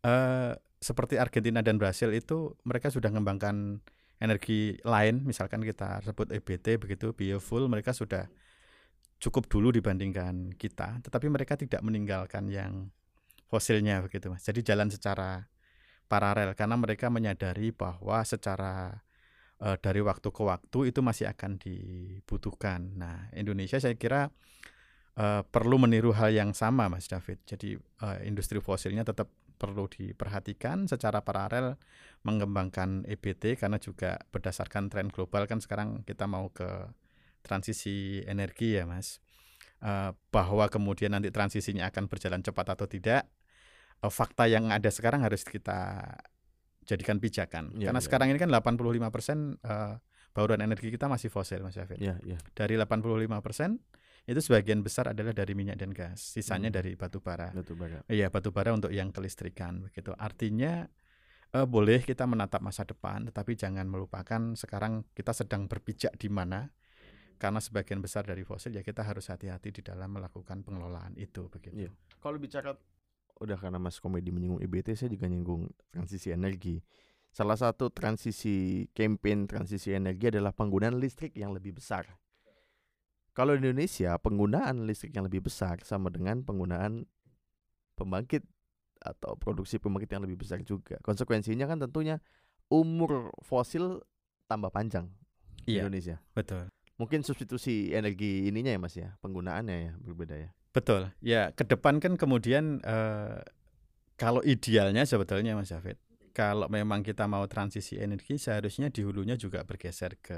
Uh, 0.02 0.58
seperti 0.82 1.22
Argentina 1.22 1.62
dan 1.62 1.78
Brasil 1.78 2.10
itu 2.10 2.58
mereka 2.66 2.90
sudah 2.90 3.14
mengembangkan 3.14 3.86
energi 4.22 4.78
lain. 4.86 5.26
Misalkan 5.26 5.62
kita 5.66 6.02
sebut 6.06 6.30
EBT 6.34 6.82
begitu 6.82 7.14
biofuel 7.14 7.70
mereka 7.70 7.94
sudah 7.94 8.30
cukup 9.22 9.46
dulu 9.46 9.70
dibandingkan 9.70 10.58
kita, 10.58 11.06
tetapi 11.06 11.30
mereka 11.30 11.54
tidak 11.54 11.86
meninggalkan 11.86 12.50
yang 12.50 12.90
fosilnya 13.46 14.02
begitu 14.02 14.34
Mas. 14.34 14.42
Jadi 14.42 14.66
jalan 14.66 14.90
secara 14.90 15.46
paralel 16.10 16.58
karena 16.58 16.76
mereka 16.76 17.14
menyadari 17.14 17.70
bahwa 17.70 18.26
secara 18.26 19.00
e, 19.62 19.78
dari 19.78 20.02
waktu 20.02 20.28
ke 20.34 20.42
waktu 20.42 20.80
itu 20.90 21.00
masih 21.06 21.30
akan 21.30 21.62
dibutuhkan. 21.62 22.98
Nah, 22.98 23.30
Indonesia 23.38 23.78
saya 23.78 23.94
kira 23.94 24.34
e, 25.14 25.46
perlu 25.46 25.78
meniru 25.78 26.12
hal 26.18 26.34
yang 26.34 26.58
sama 26.58 26.90
Mas 26.90 27.06
David. 27.06 27.46
Jadi 27.46 27.78
e, 27.78 28.08
industri 28.26 28.58
fosilnya 28.58 29.06
tetap 29.06 29.30
perlu 29.62 29.86
diperhatikan 29.86 30.90
secara 30.90 31.22
paralel 31.22 31.78
mengembangkan 32.26 33.06
EBT 33.06 33.62
karena 33.62 33.78
juga 33.78 34.18
berdasarkan 34.34 34.90
tren 34.90 35.14
global 35.14 35.46
kan 35.46 35.62
sekarang 35.62 36.02
kita 36.02 36.26
mau 36.26 36.50
ke 36.50 36.66
transisi 37.42 38.22
energi 38.26 38.78
ya 38.78 38.88
mas 38.88 39.20
uh, 39.84 40.14
bahwa 40.30 40.66
kemudian 40.70 41.14
nanti 41.14 41.34
transisinya 41.34 41.90
akan 41.90 42.08
berjalan 42.08 42.42
cepat 42.42 42.78
atau 42.78 42.88
tidak 42.88 43.28
uh, 44.06 44.12
fakta 44.14 44.48
yang 44.48 44.70
ada 44.70 44.90
sekarang 44.90 45.26
harus 45.26 45.46
kita 45.46 46.06
jadikan 46.86 47.22
pijakan 47.22 47.78
ya, 47.78 47.94
karena 47.94 48.02
ya. 48.02 48.06
sekarang 48.06 48.28
ini 48.34 48.40
kan 48.42 48.50
85 48.50 49.14
persen 49.14 49.38
uh, 49.66 50.02
bauran 50.32 50.64
energi 50.64 50.90
kita 50.90 51.12
masih 51.12 51.30
fosil 51.30 51.62
mas 51.62 51.76
Syafir 51.78 52.00
ya, 52.02 52.18
ya. 52.24 52.40
dari 52.56 52.80
85 52.80 53.28
persen 53.44 53.78
itu 54.30 54.38
sebagian 54.38 54.86
besar 54.86 55.12
adalah 55.12 55.34
dari 55.34 55.58
minyak 55.58 55.82
dan 55.82 55.92
gas 55.92 56.22
sisanya 56.22 56.70
hmm. 56.70 56.78
dari 56.78 56.92
batu 56.94 57.20
bara 57.22 57.50
batu 57.54 57.74
bara 57.74 58.06
iya 58.06 58.30
batu 58.30 58.54
bara 58.54 58.74
untuk 58.74 58.94
yang 58.94 59.10
kelistrikan 59.10 59.82
begitu 59.90 60.14
artinya 60.14 60.86
uh, 61.58 61.68
boleh 61.68 62.06
kita 62.06 62.26
menatap 62.30 62.62
masa 62.62 62.86
depan 62.86 63.28
tetapi 63.30 63.58
jangan 63.58 63.86
melupakan 63.90 64.54
sekarang 64.54 65.06
kita 65.18 65.34
sedang 65.34 65.66
berpijak 65.66 66.16
di 66.22 66.30
mana 66.30 66.70
karena 67.42 67.58
sebagian 67.58 67.98
besar 68.06 68.22
dari 68.22 68.46
fosil 68.46 68.70
ya 68.78 68.86
kita 68.86 69.02
harus 69.02 69.26
hati-hati 69.34 69.74
di 69.74 69.82
dalam 69.82 70.14
melakukan 70.14 70.62
pengelolaan 70.62 71.18
itu 71.18 71.50
begitu. 71.50 71.90
Iya. 71.90 71.92
Kalau 72.22 72.38
bicara 72.38 72.78
udah 73.42 73.58
karena 73.58 73.82
Mas 73.82 73.98
Komedi 73.98 74.30
menyinggung 74.30 74.62
EBT 74.62 74.94
saya 74.94 75.10
juga 75.10 75.26
nyinggung 75.26 75.66
transisi 75.90 76.30
energi. 76.30 76.86
Salah 77.34 77.58
satu 77.58 77.90
transisi 77.90 78.86
campaign 78.94 79.50
transisi 79.50 79.90
energi 79.90 80.30
adalah 80.30 80.54
penggunaan 80.54 81.02
listrik 81.02 81.34
yang 81.34 81.50
lebih 81.50 81.82
besar. 81.82 82.06
Kalau 83.34 83.58
di 83.58 83.66
Indonesia 83.66 84.14
penggunaan 84.22 84.86
listrik 84.86 85.18
yang 85.18 85.26
lebih 85.26 85.42
besar 85.50 85.82
sama 85.82 86.14
dengan 86.14 86.46
penggunaan 86.46 87.10
pembangkit 87.98 88.46
atau 89.02 89.34
produksi 89.34 89.82
pembangkit 89.82 90.14
yang 90.14 90.22
lebih 90.22 90.38
besar 90.38 90.62
juga. 90.62 91.02
Konsekuensinya 91.02 91.66
kan 91.66 91.82
tentunya 91.82 92.22
umur 92.70 93.34
fosil 93.42 94.06
tambah 94.46 94.70
panjang 94.70 95.10
di 95.66 95.82
iya, 95.82 95.90
Indonesia. 95.90 96.22
Betul. 96.38 96.70
Mungkin 97.02 97.26
substitusi 97.26 97.90
energi 97.98 98.46
ininya 98.46 98.70
ya 98.70 98.80
Mas 98.80 98.94
ya, 98.94 99.10
penggunaannya 99.26 99.78
ya 99.90 99.94
berbeda 100.06 100.36
ya. 100.38 100.50
Betul. 100.70 101.10
Ya, 101.20 101.50
ke 101.52 101.66
depan 101.66 101.98
kan 101.98 102.14
kemudian 102.16 102.78
eh, 102.86 103.42
kalau 104.22 104.46
idealnya 104.46 105.02
sebetulnya 105.10 105.58
Mas 105.58 105.74
David, 105.74 105.98
kalau 106.32 106.70
memang 106.70 107.02
kita 107.02 107.26
mau 107.26 107.44
transisi 107.50 107.98
energi 107.98 108.38
seharusnya 108.38 108.94
di 108.94 109.02
hulunya 109.02 109.34
juga 109.34 109.66
bergeser 109.66 110.22
ke 110.22 110.38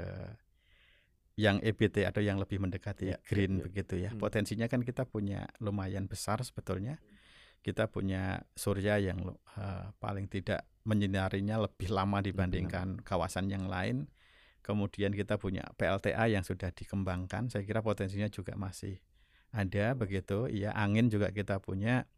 yang 1.34 1.58
EBT 1.60 2.06
atau 2.06 2.22
yang 2.22 2.38
lebih 2.38 2.62
mendekati 2.62 3.10
Ya, 3.10 3.18
green 3.26 3.58
ya, 3.58 3.60
ya. 3.60 3.64
begitu 3.66 3.94
ya. 3.98 4.10
Hmm. 4.14 4.22
Potensinya 4.22 4.66
kan 4.70 4.80
kita 4.86 5.04
punya 5.04 5.50
lumayan 5.60 6.06
besar 6.06 6.40
sebetulnya. 6.46 7.02
Kita 7.60 7.88
punya 7.90 8.44
surya 8.54 9.00
yang 9.02 9.36
eh, 9.58 9.86
paling 10.00 10.32
tidak 10.32 10.64
menyinarinya 10.84 11.64
lebih 11.64 11.88
lama 11.90 12.20
dibandingkan 12.20 13.00
kawasan 13.02 13.48
yang 13.50 13.66
lain. 13.66 14.06
Kemudian 14.64 15.12
kita 15.12 15.36
punya 15.36 15.60
PLTA 15.76 16.24
yang 16.32 16.40
sudah 16.40 16.72
dikembangkan. 16.72 17.52
Saya 17.52 17.68
kira 17.68 17.84
potensinya 17.84 18.32
juga 18.32 18.56
masih 18.56 18.96
ada 19.52 19.92
begitu. 19.92 20.48
Iya, 20.48 20.72
angin 20.72 21.12
juga 21.12 21.28
kita 21.36 21.60
punya. 21.60 22.08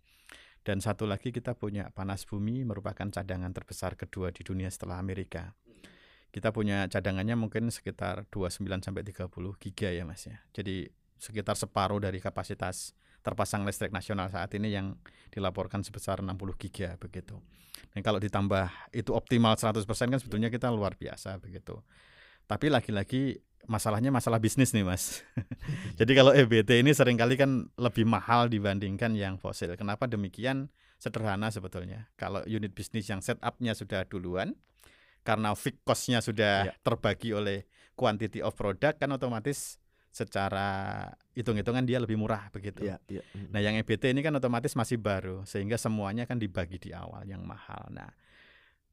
Dan 0.62 0.78
satu 0.78 1.10
lagi 1.10 1.34
kita 1.34 1.58
punya 1.58 1.90
panas 1.90 2.22
bumi 2.22 2.62
merupakan 2.62 3.06
cadangan 3.10 3.50
terbesar 3.50 3.98
kedua 3.98 4.30
di 4.30 4.46
dunia 4.46 4.70
setelah 4.70 5.02
Amerika. 5.02 5.58
Kita 6.30 6.54
punya 6.54 6.86
cadangannya 6.86 7.34
mungkin 7.34 7.70
sekitar 7.70 8.30
29 8.30 8.62
sampai 8.82 9.02
30 9.02 9.30
giga 9.58 9.90
ya 9.90 10.06
Mas 10.06 10.26
ya. 10.26 10.38
Jadi 10.54 10.86
sekitar 11.18 11.58
separuh 11.58 11.98
dari 11.98 12.22
kapasitas 12.22 12.94
terpasang 13.26 13.66
listrik 13.66 13.90
nasional 13.90 14.30
saat 14.30 14.54
ini 14.54 14.70
yang 14.70 14.94
dilaporkan 15.34 15.82
sebesar 15.82 16.22
60 16.22 16.34
giga 16.62 16.94
begitu. 16.98 17.42
Dan 17.90 18.06
kalau 18.06 18.22
ditambah 18.22 18.94
itu 18.94 19.10
optimal 19.10 19.58
100% 19.58 19.82
kan 19.86 20.18
sebetulnya 20.18 20.50
kita 20.50 20.70
luar 20.70 20.94
biasa 20.94 21.38
begitu. 21.42 21.82
Tapi 22.46 22.70
lagi-lagi 22.70 23.42
masalahnya 23.66 24.14
masalah 24.14 24.38
bisnis 24.38 24.70
nih 24.70 24.86
Mas. 24.86 25.22
Jadi 26.00 26.12
kalau 26.14 26.32
EBT 26.32 26.82
ini 26.82 26.94
sering 26.94 27.18
kali 27.18 27.34
kan 27.34 27.68
lebih 27.76 28.06
mahal 28.06 28.46
dibandingkan 28.46 29.14
yang 29.18 29.36
fosil. 29.36 29.74
Kenapa 29.74 30.06
demikian? 30.06 30.70
Sederhana 30.96 31.52
sebetulnya. 31.52 32.08
Kalau 32.16 32.40
unit 32.48 32.72
bisnis 32.72 33.04
yang 33.12 33.20
setupnya 33.20 33.76
sudah 33.76 34.08
duluan, 34.08 34.56
karena 35.26 35.52
fixed 35.52 35.84
cost-nya 35.84 36.24
sudah 36.24 36.70
Ya. 36.70 36.72
terbagi 36.80 37.34
oleh 37.36 37.68
quantity 37.98 38.40
of 38.40 38.56
product 38.56 39.02
kan 39.02 39.10
otomatis 39.12 39.76
secara 40.14 41.04
hitung-hitungan 41.36 41.84
dia 41.84 42.00
lebih 42.00 42.16
murah 42.16 42.48
begitu. 42.48 42.88
Iya. 42.88 42.96
Mm. 43.36 43.52
Nah, 43.52 43.60
yang 43.60 43.74
EBT 43.76 44.16
ini 44.16 44.24
kan 44.24 44.32
otomatis 44.32 44.72
masih 44.72 44.96
baru 44.96 45.44
sehingga 45.44 45.76
semuanya 45.76 46.24
kan 46.24 46.40
dibagi 46.40 46.80
di 46.80 46.96
awal 46.96 47.28
yang 47.28 47.44
mahal. 47.44 47.92
Nah, 47.92 48.08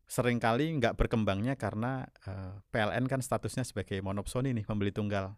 sering 0.07 0.37
kali 0.37 0.69
nggak 0.77 0.99
berkembangnya 0.99 1.55
karena 1.55 2.05
eh, 2.27 2.53
PLN 2.69 3.07
kan 3.09 3.19
statusnya 3.23 3.63
sebagai 3.65 3.99
monopsoni 4.03 4.53
nih 4.53 4.65
pembeli 4.67 4.91
tunggal. 4.93 5.35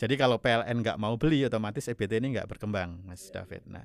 Jadi 0.00 0.16
kalau 0.16 0.40
PLN 0.40 0.80
nggak 0.80 0.96
mau 0.96 1.12
beli 1.20 1.44
otomatis 1.44 1.84
EBT 1.84 2.24
ini 2.24 2.32
nggak 2.32 2.48
berkembang, 2.48 3.04
Mas 3.04 3.28
David. 3.28 3.68
Nah, 3.68 3.84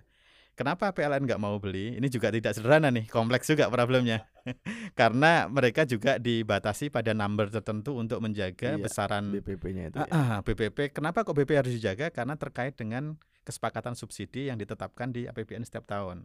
kenapa 0.56 0.88
PLN 0.96 1.28
nggak 1.28 1.42
mau 1.44 1.60
beli? 1.60 2.00
Ini 2.00 2.08
juga 2.08 2.32
tidak 2.32 2.56
sederhana 2.56 2.88
nih, 2.88 3.12
kompleks 3.12 3.52
juga 3.52 3.68
problemnya. 3.68 4.24
karena 5.00 5.52
mereka 5.52 5.84
juga 5.84 6.16
dibatasi 6.16 6.88
pada 6.88 7.12
number 7.12 7.52
tertentu 7.52 8.00
untuk 8.00 8.24
menjaga 8.24 8.80
Iya, 8.80 8.80
besaran 8.80 9.28
BPP-nya 9.28 9.84
itu. 9.92 9.98
Ah, 10.00 10.08
ya. 10.08 10.16
ah, 10.16 10.40
BPP. 10.40 10.96
Kenapa 10.96 11.28
kok 11.28 11.36
BPP 11.36 11.52
harus 11.60 11.76
dijaga? 11.76 12.08
Karena 12.16 12.40
terkait 12.40 12.80
dengan 12.80 13.20
kesepakatan 13.44 14.00
subsidi 14.00 14.48
yang 14.48 14.56
ditetapkan 14.56 15.12
di 15.12 15.28
APBN 15.28 15.68
setiap 15.68 15.84
tahun. 15.84 16.24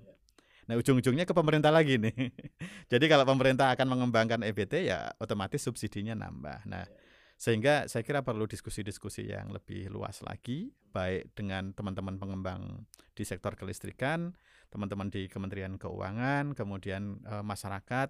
Nah, 0.71 0.79
ujung-ujungnya 0.79 1.27
ke 1.27 1.35
pemerintah 1.35 1.75
lagi 1.75 1.99
nih. 1.99 2.15
Jadi 2.95 3.11
kalau 3.11 3.27
pemerintah 3.27 3.75
akan 3.75 3.91
mengembangkan 3.91 4.47
EBT 4.47 4.87
ya 4.87 5.11
otomatis 5.19 5.67
subsidinya 5.67 6.15
nambah. 6.15 6.63
Nah, 6.71 6.87
sehingga 7.35 7.91
saya 7.91 8.07
kira 8.07 8.23
perlu 8.23 8.47
diskusi-diskusi 8.47 9.35
yang 9.35 9.51
lebih 9.51 9.91
luas 9.91 10.23
lagi 10.23 10.71
baik 10.95 11.35
dengan 11.35 11.75
teman-teman 11.75 12.23
pengembang 12.23 12.87
di 13.19 13.27
sektor 13.27 13.59
kelistrikan, 13.59 14.31
teman-teman 14.71 15.11
di 15.11 15.27
Kementerian 15.27 15.75
Keuangan, 15.75 16.55
kemudian 16.55 17.19
eh, 17.27 17.43
masyarakat 17.43 18.09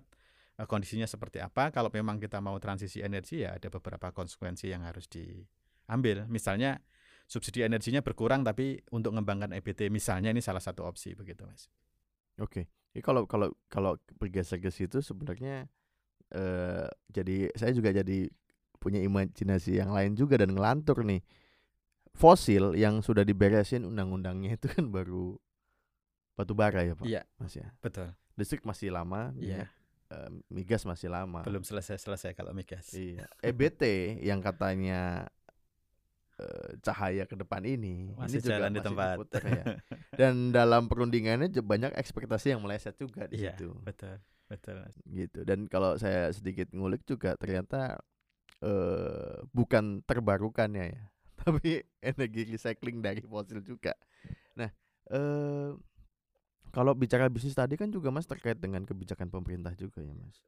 eh, 0.61 0.67
kondisinya 0.69 1.09
seperti 1.09 1.41
apa. 1.41 1.73
Kalau 1.73 1.89
memang 1.89 2.21
kita 2.21 2.45
mau 2.45 2.61
transisi 2.61 3.01
energi 3.01 3.41
ya 3.41 3.57
ada 3.57 3.73
beberapa 3.73 4.13
konsekuensi 4.13 4.69
yang 4.69 4.85
harus 4.85 5.09
diambil. 5.09 6.29
Misalnya 6.29 6.77
subsidi 7.25 7.65
energinya 7.65 8.05
berkurang 8.05 8.45
tapi 8.45 8.85
untuk 8.93 9.17
mengembangkan 9.17 9.57
EBT 9.57 9.89
misalnya 9.89 10.29
ini 10.29 10.45
salah 10.45 10.61
satu 10.61 10.85
opsi 10.85 11.17
begitu, 11.17 11.49
Mas. 11.49 11.73
Oke. 12.41 12.67
Jadi 12.91 13.03
kalau 13.05 13.23
kalau 13.29 13.49
kalau 13.71 13.95
bergeser 14.19 14.59
ke 14.59 14.73
situ 14.73 14.99
sebenarnya 14.99 15.69
eh 16.31 16.87
jadi 17.11 17.51
saya 17.55 17.71
juga 17.71 17.93
jadi 17.93 18.27
punya 18.81 18.99
imajinasi 19.05 19.77
yang 19.77 19.93
lain 19.93 20.17
juga 20.17 20.41
dan 20.41 20.57
ngelantur 20.57 21.05
nih. 21.05 21.21
Fosil 22.11 22.75
yang 22.75 22.99
sudah 23.07 23.23
diberesin 23.23 23.87
undang-undangnya 23.87 24.59
itu 24.59 24.67
kan 24.67 24.91
baru 24.91 25.39
batu 26.35 26.57
bara 26.59 26.83
ya, 26.83 26.97
Pak. 26.99 27.07
Iya. 27.07 27.23
Mas 27.39 27.55
ya. 27.55 27.71
Betul. 27.79 28.11
Listrik 28.35 28.65
masih 28.67 28.91
lama, 28.91 29.31
Iya. 29.39 29.69
eh, 30.11 30.31
migas 30.51 30.83
masih 30.83 31.07
lama. 31.13 31.45
Belum 31.47 31.63
selesai-selesai 31.63 32.35
kalau 32.35 32.51
migas. 32.51 32.91
Iya. 32.97 33.29
EBT 33.45 33.83
yang 34.27 34.43
katanya 34.43 35.31
cahaya 36.81 37.25
ke 37.25 37.37
depan 37.37 37.63
ini 37.63 38.13
Masih 38.15 38.39
ini 38.39 38.45
juga 38.45 38.53
jalan 38.57 38.71
di 38.71 38.79
masih 38.79 38.89
tempat. 38.91 39.17
diputar 39.17 39.43
ya. 39.47 39.65
Dan 40.21 40.35
dalam 40.51 40.83
perundingannya 40.87 41.49
banyak 41.61 41.93
ekspektasi 41.97 42.53
yang 42.53 42.61
meleset 42.61 42.97
juga 42.97 43.25
di 43.27 43.41
Iya, 43.41 43.57
situ. 43.57 43.73
betul. 43.81 44.17
Betul. 44.51 44.83
Gitu. 45.07 45.41
Dan 45.47 45.71
kalau 45.71 45.95
saya 45.97 46.29
sedikit 46.35 46.69
ngulik 46.75 47.07
juga 47.07 47.39
ternyata 47.39 48.03
eh 48.61 49.41
bukan 49.55 50.05
terbarukannya 50.05 50.93
ya, 50.93 51.05
tapi 51.41 51.81
energi 52.03 52.53
recycling 52.53 53.01
dari 53.01 53.23
fosil 53.25 53.63
juga. 53.65 53.95
Nah, 54.59 54.69
eh 55.09 55.71
kalau 56.71 56.93
bicara 56.95 57.27
bisnis 57.27 57.57
tadi 57.57 57.75
kan 57.75 57.91
juga 57.91 58.13
Mas 58.13 58.29
terkait 58.29 58.59
dengan 58.59 58.83
kebijakan 58.85 59.31
pemerintah 59.31 59.73
juga 59.75 60.03
ya 60.05 60.13
Mas. 60.15 60.39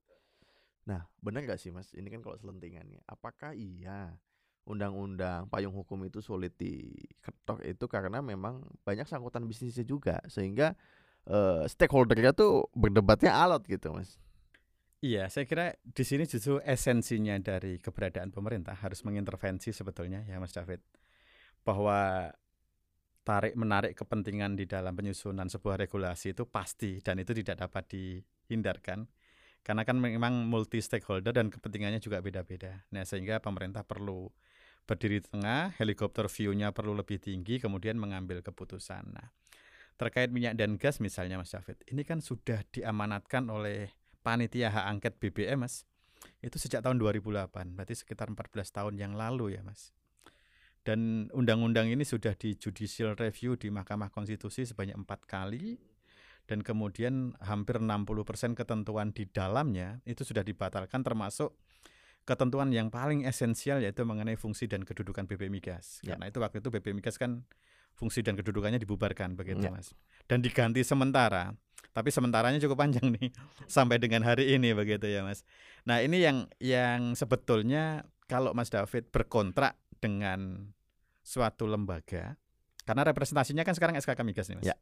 Nah, 0.82 1.06
benar 1.22 1.46
nggak 1.46 1.62
sih 1.62 1.70
Mas? 1.70 1.94
Ini 1.94 2.10
kan 2.10 2.20
kalau 2.26 2.34
selentingannya, 2.36 3.00
apakah 3.06 3.54
iya 3.54 4.18
undang-undang 4.62 5.50
payung 5.50 5.74
hukum 5.74 6.06
itu 6.06 6.22
sulit 6.22 6.54
diketok 6.54 7.66
itu 7.66 7.84
karena 7.90 8.22
memang 8.22 8.62
banyak 8.86 9.10
sangkutan 9.10 9.42
bisnisnya 9.46 9.82
juga 9.82 10.22
sehingga 10.30 10.78
eh 11.26 11.66
stakeholdernya 11.66 12.34
tuh 12.34 12.70
berdebatnya 12.74 13.34
alot 13.34 13.66
gitu 13.66 13.94
Mas. 13.94 14.22
Iya, 15.02 15.26
saya 15.26 15.50
kira 15.50 15.74
di 15.82 16.06
sini 16.06 16.30
justru 16.30 16.62
esensinya 16.62 17.34
dari 17.42 17.82
keberadaan 17.82 18.30
pemerintah 18.30 18.78
harus 18.78 19.02
mengintervensi 19.02 19.74
sebetulnya 19.74 20.22
ya 20.30 20.38
Mas 20.38 20.54
David. 20.54 20.78
Bahwa 21.66 22.30
tarik 23.26 23.58
menarik 23.58 23.98
kepentingan 23.98 24.54
di 24.54 24.66
dalam 24.66 24.94
penyusunan 24.94 25.50
sebuah 25.50 25.74
regulasi 25.82 26.38
itu 26.38 26.46
pasti 26.46 27.02
dan 27.02 27.18
itu 27.18 27.34
tidak 27.34 27.66
dapat 27.66 27.90
dihindarkan. 27.90 29.10
Karena 29.66 29.82
kan 29.82 29.98
memang 29.98 30.46
multi 30.46 30.78
stakeholder 30.78 31.34
dan 31.34 31.50
kepentingannya 31.50 31.98
juga 31.98 32.22
beda-beda. 32.22 32.86
Nah, 32.94 33.02
sehingga 33.02 33.42
pemerintah 33.42 33.82
perlu 33.82 34.30
berdiri 34.84 35.22
di 35.22 35.26
tengah, 35.28 35.72
helikopter 35.78 36.26
view-nya 36.26 36.74
perlu 36.74 36.92
lebih 36.92 37.22
tinggi 37.22 37.62
kemudian 37.62 37.96
mengambil 37.96 38.42
keputusan. 38.42 39.14
Nah, 39.14 39.30
terkait 39.96 40.28
minyak 40.34 40.58
dan 40.58 40.76
gas 40.80 40.98
misalnya 40.98 41.38
Mas 41.38 41.54
David, 41.54 41.78
ini 41.88 42.02
kan 42.02 42.18
sudah 42.18 42.66
diamanatkan 42.74 43.46
oleh 43.46 43.94
panitia 44.22 44.70
hak 44.70 44.86
angket 44.86 45.14
BBM 45.18 45.66
Mas 45.66 45.84
itu 46.38 46.56
sejak 46.58 46.86
tahun 46.86 47.02
2008 47.02 47.50
berarti 47.74 47.94
sekitar 47.98 48.30
14 48.30 48.54
tahun 48.70 48.94
yang 48.94 49.12
lalu 49.18 49.58
ya 49.58 49.62
Mas 49.66 49.90
dan 50.82 51.30
undang-undang 51.30 51.90
ini 51.90 52.02
sudah 52.02 52.34
di 52.34 52.58
judicial 52.58 53.14
review 53.14 53.54
di 53.54 53.70
Mahkamah 53.70 54.10
Konstitusi 54.10 54.66
sebanyak 54.66 54.98
empat 54.98 55.26
kali 55.26 55.78
dan 56.50 56.62
kemudian 56.62 57.38
hampir 57.38 57.78
60% 57.78 58.58
ketentuan 58.58 59.14
di 59.14 59.30
dalamnya 59.30 60.02
itu 60.02 60.26
sudah 60.26 60.42
dibatalkan 60.42 61.06
termasuk 61.06 61.54
ketentuan 62.22 62.70
yang 62.70 62.86
paling 62.88 63.26
esensial 63.26 63.82
yaitu 63.82 64.06
mengenai 64.06 64.38
fungsi 64.38 64.70
dan 64.70 64.86
kedudukan 64.86 65.26
BP 65.26 65.50
Migas 65.50 65.98
Ya. 66.00 66.14
karena 66.14 66.30
itu 66.30 66.38
waktu 66.38 66.62
itu 66.62 66.68
BP 66.70 66.94
Migas 66.94 67.18
kan 67.18 67.42
fungsi 67.92 68.22
dan 68.22 68.38
kedudukannya 68.38 68.78
dibubarkan 68.78 69.34
begitu 69.34 69.66
Ya. 69.66 69.74
Mas 69.74 69.90
dan 70.30 70.38
diganti 70.40 70.86
sementara 70.86 71.52
tapi 71.92 72.08
sementaranya 72.08 72.56
cukup 72.62 72.80
panjang 72.80 73.12
nih 73.12 73.28
sampai 73.68 74.00
dengan 74.00 74.24
hari 74.24 74.56
ini 74.56 74.72
begitu 74.72 75.04
ya 75.04 75.20
Mas. 75.20 75.44
Nah 75.84 76.00
ini 76.00 76.24
yang 76.24 76.48
yang 76.56 77.12
sebetulnya 77.12 78.08
kalau 78.24 78.56
Mas 78.56 78.72
David 78.72 79.12
berkontrak 79.12 79.76
dengan 80.00 80.72
suatu 81.20 81.68
lembaga 81.68 82.40
karena 82.82 83.02
representasinya 83.06 83.62
kan 83.62 83.76
sekarang 83.76 83.94
SKK 84.00 84.20
Migas 84.24 84.48
nih 84.48 84.56
Mas. 84.58 84.66
Ya. 84.72 84.76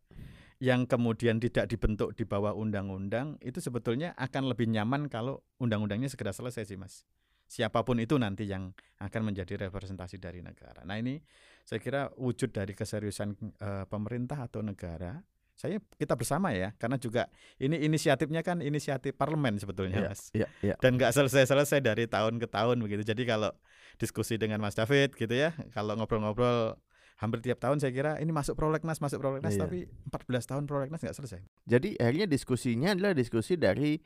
Yang 0.60 0.92
kemudian 0.92 1.40
tidak 1.40 1.66
dibentuk 1.66 2.14
di 2.14 2.22
bawah 2.22 2.52
undang-undang 2.54 3.40
itu 3.40 3.58
sebetulnya 3.58 4.12
akan 4.14 4.52
lebih 4.52 4.68
nyaman 4.70 5.08
kalau 5.10 5.40
undang-undangnya 5.58 6.06
segera 6.06 6.30
selesai 6.30 6.68
sih 6.68 6.78
Mas. 6.78 7.02
Siapa 7.50 7.82
pun 7.82 7.98
itu 7.98 8.14
nanti 8.14 8.46
yang 8.46 8.70
akan 9.02 9.22
menjadi 9.26 9.66
representasi 9.66 10.22
dari 10.22 10.38
negara. 10.38 10.86
Nah 10.86 10.94
ini 10.94 11.18
saya 11.66 11.82
kira 11.82 12.06
wujud 12.14 12.54
dari 12.54 12.78
keseriusan 12.78 13.34
eh, 13.58 13.84
pemerintah 13.90 14.46
atau 14.46 14.62
negara 14.62 15.18
saya 15.52 15.76
kita 16.00 16.16
bersama 16.16 16.56
ya 16.56 16.72
karena 16.80 16.96
juga 16.96 17.28
ini 17.60 17.76
inisiatifnya 17.84 18.40
kan 18.40 18.64
inisiatif 18.64 19.12
parlemen 19.12 19.60
sebetulnya 19.60 20.00
Iya, 20.00 20.08
mas 20.08 20.20
Iya, 20.32 20.48
iya. 20.64 20.74
dan 20.80 20.96
nggak 20.96 21.12
selesai-selesai 21.12 21.84
dari 21.84 22.08
tahun 22.08 22.40
ke 22.40 22.48
tahun 22.48 22.80
begitu 22.80 23.04
jadi 23.04 23.22
kalau 23.28 23.52
diskusi 24.00 24.40
dengan 24.40 24.56
Mas 24.64 24.72
David 24.72 25.12
gitu 25.12 25.28
ya 25.28 25.52
kalau 25.76 26.00
ngobrol-ngobrol 26.00 26.80
hampir 27.20 27.44
tiap 27.44 27.60
tahun 27.60 27.76
saya 27.76 27.92
kira 27.92 28.16
ini 28.24 28.32
masuk 28.32 28.56
prolegnas 28.56 29.04
masuk 29.04 29.20
prolegnas 29.20 29.52
Iya. 29.52 29.68
tapi 29.68 29.84
14 30.08 30.48
tahun 30.48 30.64
prolegnas 30.64 31.04
nggak 31.04 31.16
selesai 31.20 31.44
Jadi 31.68 31.92
akhirnya 32.00 32.24
diskusinya 32.24 32.96
adalah 32.96 33.12
diskusi 33.12 33.60
dari 33.60 34.00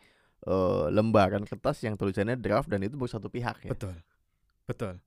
eh, 0.44 0.87
lembaran 0.88 1.42
kertas 1.42 1.80
yang 1.80 1.94
tulisannya 1.94 2.37
draft 2.37 2.68
dan 2.68 2.80
itu 2.80 2.94
baru 2.94 3.11
satu 3.11 3.28
pihak 3.28 3.64
ya. 3.64 3.70
betul 3.70 3.96
betul 4.64 5.00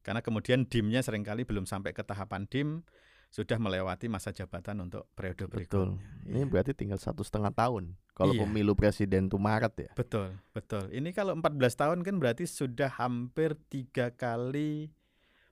karena 0.00 0.20
kemudian 0.20 0.64
dimnya 0.64 1.00
sering 1.00 1.22
kali 1.22 1.42
belum 1.42 1.64
sampai 1.64 1.90
ke 1.90 2.00
tahapan 2.00 2.44
dim 2.44 2.84
sudah 3.28 3.58
melewati 3.58 4.06
masa 4.06 4.30
jabatan 4.30 4.78
untuk 4.80 5.10
periode 5.12 5.50
Betul. 5.50 5.98
berikutnya 5.98 6.06
Ini 6.24 6.38
Iya. 6.38 6.46
berarti 6.46 6.70
tinggal 6.70 6.96
satu 6.96 7.26
setengah 7.26 7.50
tahun. 7.50 7.98
Kalau 8.14 8.30
Iya. 8.30 8.46
pemilu 8.46 8.72
presiden 8.72 9.26
tuh 9.26 9.42
Maret 9.42 9.74
ya. 9.74 9.90
betul 9.92 10.38
betul 10.52 10.86
ini 10.88 11.10
kalau 11.10 11.34
14 11.34 11.74
tahun 11.74 11.98
kan 12.00 12.14
berarti 12.14 12.46
sudah 12.46 12.86
hampir 12.94 13.58
tiga 13.66 14.14
kali 14.14 14.94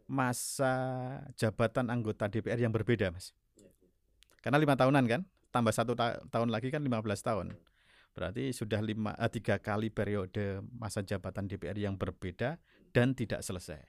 masa 0.06 0.74
jabatan 1.34 1.88
anggota 1.88 2.28
DPR 2.28 2.60
yang 2.60 2.70
berbeda 2.70 3.10
mas 3.10 3.32
karena 4.40 4.58
lima 4.58 4.76
tahunan 4.76 5.04
kan 5.06 5.20
tambah 5.50 5.72
satu 5.72 5.96
ta- 5.96 6.20
tahun 6.28 6.50
lagi 6.50 6.68
kan 6.68 6.78
15 6.78 7.02
tahun 7.18 7.56
berarti 8.12 8.52
sudah 8.52 8.80
lima 8.84 9.16
eh, 9.16 9.30
tiga 9.32 9.56
kali 9.58 9.88
periode 9.88 10.60
masa 10.76 11.00
jabatan 11.00 11.48
DPR 11.48 11.76
yang 11.80 11.96
berbeda 11.96 12.60
dan 12.92 13.16
tidak 13.16 13.40
selesai 13.40 13.80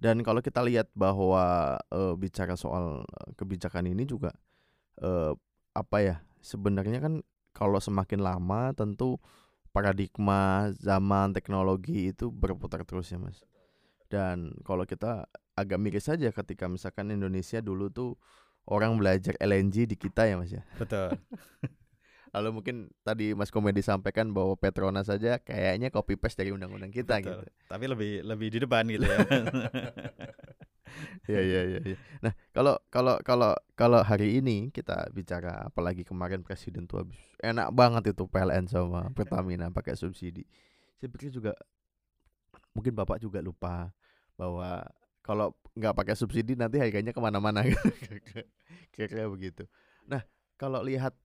Dan 0.00 0.20
kalau 0.20 0.44
kita 0.44 0.60
lihat 0.60 0.92
bahwa 0.92 1.76
eh, 1.88 2.14
bicara 2.18 2.58
soal 2.60 3.04
eh, 3.08 3.30
kebijakan 3.38 3.88
ini 3.88 4.04
juga 4.04 4.36
eh, 5.00 5.32
apa 5.72 5.98
ya? 6.02 6.16
Sebenarnya 6.44 7.00
kan 7.00 7.24
kalau 7.56 7.80
semakin 7.80 8.20
lama 8.20 8.74
tentu 8.76 9.16
paradigma 9.72 10.68
zaman 10.76 11.32
teknologi 11.32 12.12
itu 12.12 12.28
berputar 12.28 12.84
terus 12.84 13.08
ya, 13.08 13.16
Mas. 13.16 13.40
Dan 14.12 14.52
kalau 14.60 14.84
kita 14.84 15.24
agak 15.56 15.78
miris 15.80 16.10
saja 16.10 16.28
ketika 16.28 16.68
misalkan 16.68 17.08
Indonesia 17.08 17.64
dulu 17.64 17.88
tuh 17.88 18.20
orang 18.68 19.00
belajar 19.00 19.32
LNG 19.40 19.88
di 19.88 19.96
kita 19.96 20.28
ya, 20.28 20.36
Mas 20.36 20.52
ya. 20.52 20.62
betul 20.76 21.16
Lalu 22.34 22.48
mungkin 22.50 22.76
tadi 23.06 23.30
Mas 23.30 23.54
Komedi 23.54 23.78
sampaikan 23.78 24.34
bahwa 24.34 24.58
Petronas 24.58 25.06
saja 25.06 25.38
kayaknya 25.38 25.94
copy 25.94 26.18
paste 26.18 26.42
dari 26.42 26.50
undang-undang 26.50 26.90
kita 26.90 27.22
Betul. 27.22 27.46
gitu. 27.46 27.46
tapi 27.70 27.84
lebih 27.86 28.12
lebih 28.26 28.48
di 28.50 28.58
depan 28.66 28.82
gitu 28.90 29.06
ya 29.06 29.18
Iya 31.24 31.40
iya 31.40 31.60
iya. 31.64 31.80
iya. 31.94 31.98
Nah 32.20 32.32
kalau 32.52 32.76
kalau 32.92 33.16
kalau 33.24 33.56
kalau 33.74 34.00
hari 34.04 34.38
ini 34.38 34.68
kita 34.70 35.08
bicara 35.10 35.66
apalagi 35.66 36.04
kemarin 36.04 36.44
presiden 36.44 36.84
tuh 36.84 37.02
habis 37.06 37.18
enak 37.40 37.72
banget 37.72 38.12
itu 38.12 38.28
PLN 38.28 38.68
sama 38.68 39.08
Pertamina 39.16 39.72
pakai 39.72 39.96
subsidi. 39.96 40.44
Saya 41.00 41.08
pikir 41.10 41.32
juga 41.32 41.56
mungkin 42.76 42.92
bapak 42.92 43.22
juga 43.22 43.40
lupa 43.40 43.90
bahwa 44.36 44.84
kalau 45.24 45.56
nggak 45.74 45.94
pakai 45.96 46.14
subsidi 46.14 46.54
nanti 46.54 46.76
harganya 46.78 47.10
ke 47.10 47.20
mana-mana 47.22 47.64
kira-kira 48.92 49.26
begitu. 49.26 49.64
Nah 50.04 50.22
kalau 50.60 50.84
lihat 50.84 51.16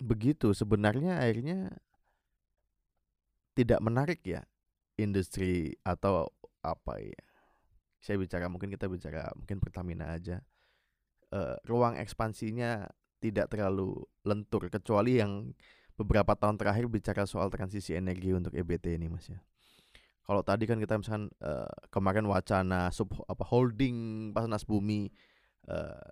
begitu. 0.00 0.52
Sebenarnya 0.52 1.20
akhirnya 1.20 1.72
tidak 3.56 3.80
menarik 3.80 4.20
ya 4.22 4.44
industri 5.00 5.72
atau 5.80 6.28
apa 6.60 7.00
ya. 7.00 7.24
Saya 8.04 8.20
bicara 8.20 8.46
mungkin 8.52 8.68
kita 8.68 8.86
bicara 8.86 9.32
mungkin 9.34 9.58
Pertamina 9.58 10.12
aja. 10.12 10.44
Eh, 11.32 11.56
ruang 11.66 11.98
ekspansinya 11.98 12.86
tidak 13.18 13.50
terlalu 13.50 14.04
lentur 14.22 14.68
kecuali 14.70 15.18
yang 15.18 15.50
beberapa 15.96 16.36
tahun 16.36 16.60
terakhir 16.60 16.86
bicara 16.92 17.24
soal 17.24 17.48
transisi 17.48 17.96
energi 17.96 18.30
untuk 18.36 18.52
EBT 18.52 19.00
ini 19.00 19.08
mas 19.08 19.26
ya. 19.32 19.40
Kalau 20.26 20.42
tadi 20.44 20.68
kan 20.68 20.76
kita 20.76 21.00
misalkan 21.00 21.32
eh, 21.40 21.72
kemarin 21.88 22.28
wacana 22.28 22.92
sub 22.92 23.10
apa 23.26 23.42
holding 23.48 24.30
Panas 24.36 24.62
Bumi 24.68 25.08
eh, 25.66 26.10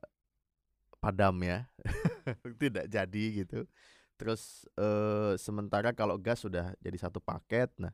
padam 1.05 1.37
ya. 1.45 1.69
Tidak 2.63 2.89
jadi 2.89 3.25
gitu. 3.45 3.69
Terus 4.17 4.65
eh, 4.81 5.37
sementara 5.37 5.93
kalau 5.93 6.17
gas 6.17 6.41
sudah 6.41 6.73
jadi 6.81 6.97
satu 6.97 7.21
paket 7.21 7.69
nah 7.77 7.93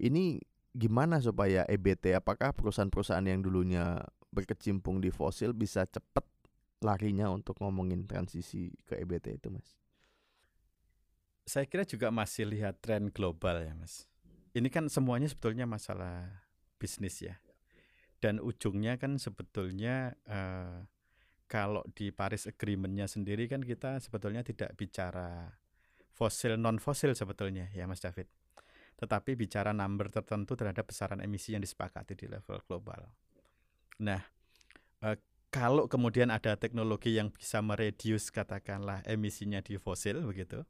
ini 0.00 0.40
gimana 0.72 1.18
supaya 1.18 1.66
EBT 1.66 2.14
apakah 2.14 2.54
perusahaan-perusahaan 2.54 3.26
yang 3.26 3.42
dulunya 3.42 3.98
berkecimpung 4.30 5.02
di 5.02 5.10
fosil 5.10 5.50
bisa 5.50 5.82
cepet 5.84 6.22
larinya 6.80 7.28
untuk 7.28 7.58
ngomongin 7.60 8.06
transisi 8.06 8.72
ke 8.86 8.96
EBT 9.02 9.42
itu 9.42 9.50
mas? 9.52 9.76
Saya 11.44 11.66
kira 11.66 11.82
juga 11.82 12.14
masih 12.14 12.46
lihat 12.46 12.78
tren 12.78 13.10
global 13.10 13.60
ya 13.60 13.74
mas. 13.74 14.06
Ini 14.54 14.70
kan 14.70 14.86
semuanya 14.86 15.26
sebetulnya 15.26 15.66
masalah 15.66 16.46
bisnis 16.78 17.20
ya. 17.22 17.38
Dan 18.22 18.38
ujungnya 18.38 18.96
kan 19.00 19.18
sebetulnya 19.18 20.14
eh, 20.24 20.86
kalau 21.50 21.82
di 21.90 22.14
Paris 22.14 22.46
Agreement-nya 22.46 23.10
sendiri 23.10 23.50
kan 23.50 23.58
kita 23.58 23.98
sebetulnya 23.98 24.46
tidak 24.46 24.70
bicara 24.78 25.50
fosil 26.14 26.54
non 26.54 26.78
fosil 26.78 27.10
sebetulnya 27.18 27.66
ya 27.74 27.90
Mas 27.90 27.98
David. 27.98 28.30
Tetapi 28.94 29.34
bicara 29.34 29.74
number 29.74 30.14
tertentu 30.14 30.54
terhadap 30.54 30.86
besaran 30.86 31.18
emisi 31.18 31.58
yang 31.58 31.64
disepakati 31.66 32.14
di 32.14 32.30
level 32.30 32.62
global. 32.70 33.10
Nah 33.98 34.22
eh, 35.02 35.18
kalau 35.50 35.90
kemudian 35.90 36.30
ada 36.30 36.54
teknologi 36.54 37.18
yang 37.18 37.34
bisa 37.34 37.58
mereduce 37.58 38.30
katakanlah 38.30 39.02
emisinya 39.02 39.58
di 39.58 39.74
fosil 39.74 40.22
begitu 40.22 40.62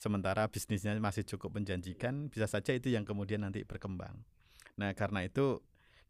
sementara 0.00 0.48
bisnisnya 0.48 0.96
masih 0.96 1.28
cukup 1.28 1.60
menjanjikan 1.60 2.32
bisa 2.32 2.48
saja 2.48 2.72
itu 2.72 2.88
yang 2.88 3.04
kemudian 3.04 3.44
nanti 3.44 3.60
berkembang. 3.68 4.24
Nah 4.80 4.96
karena 4.96 5.28
itu 5.28 5.60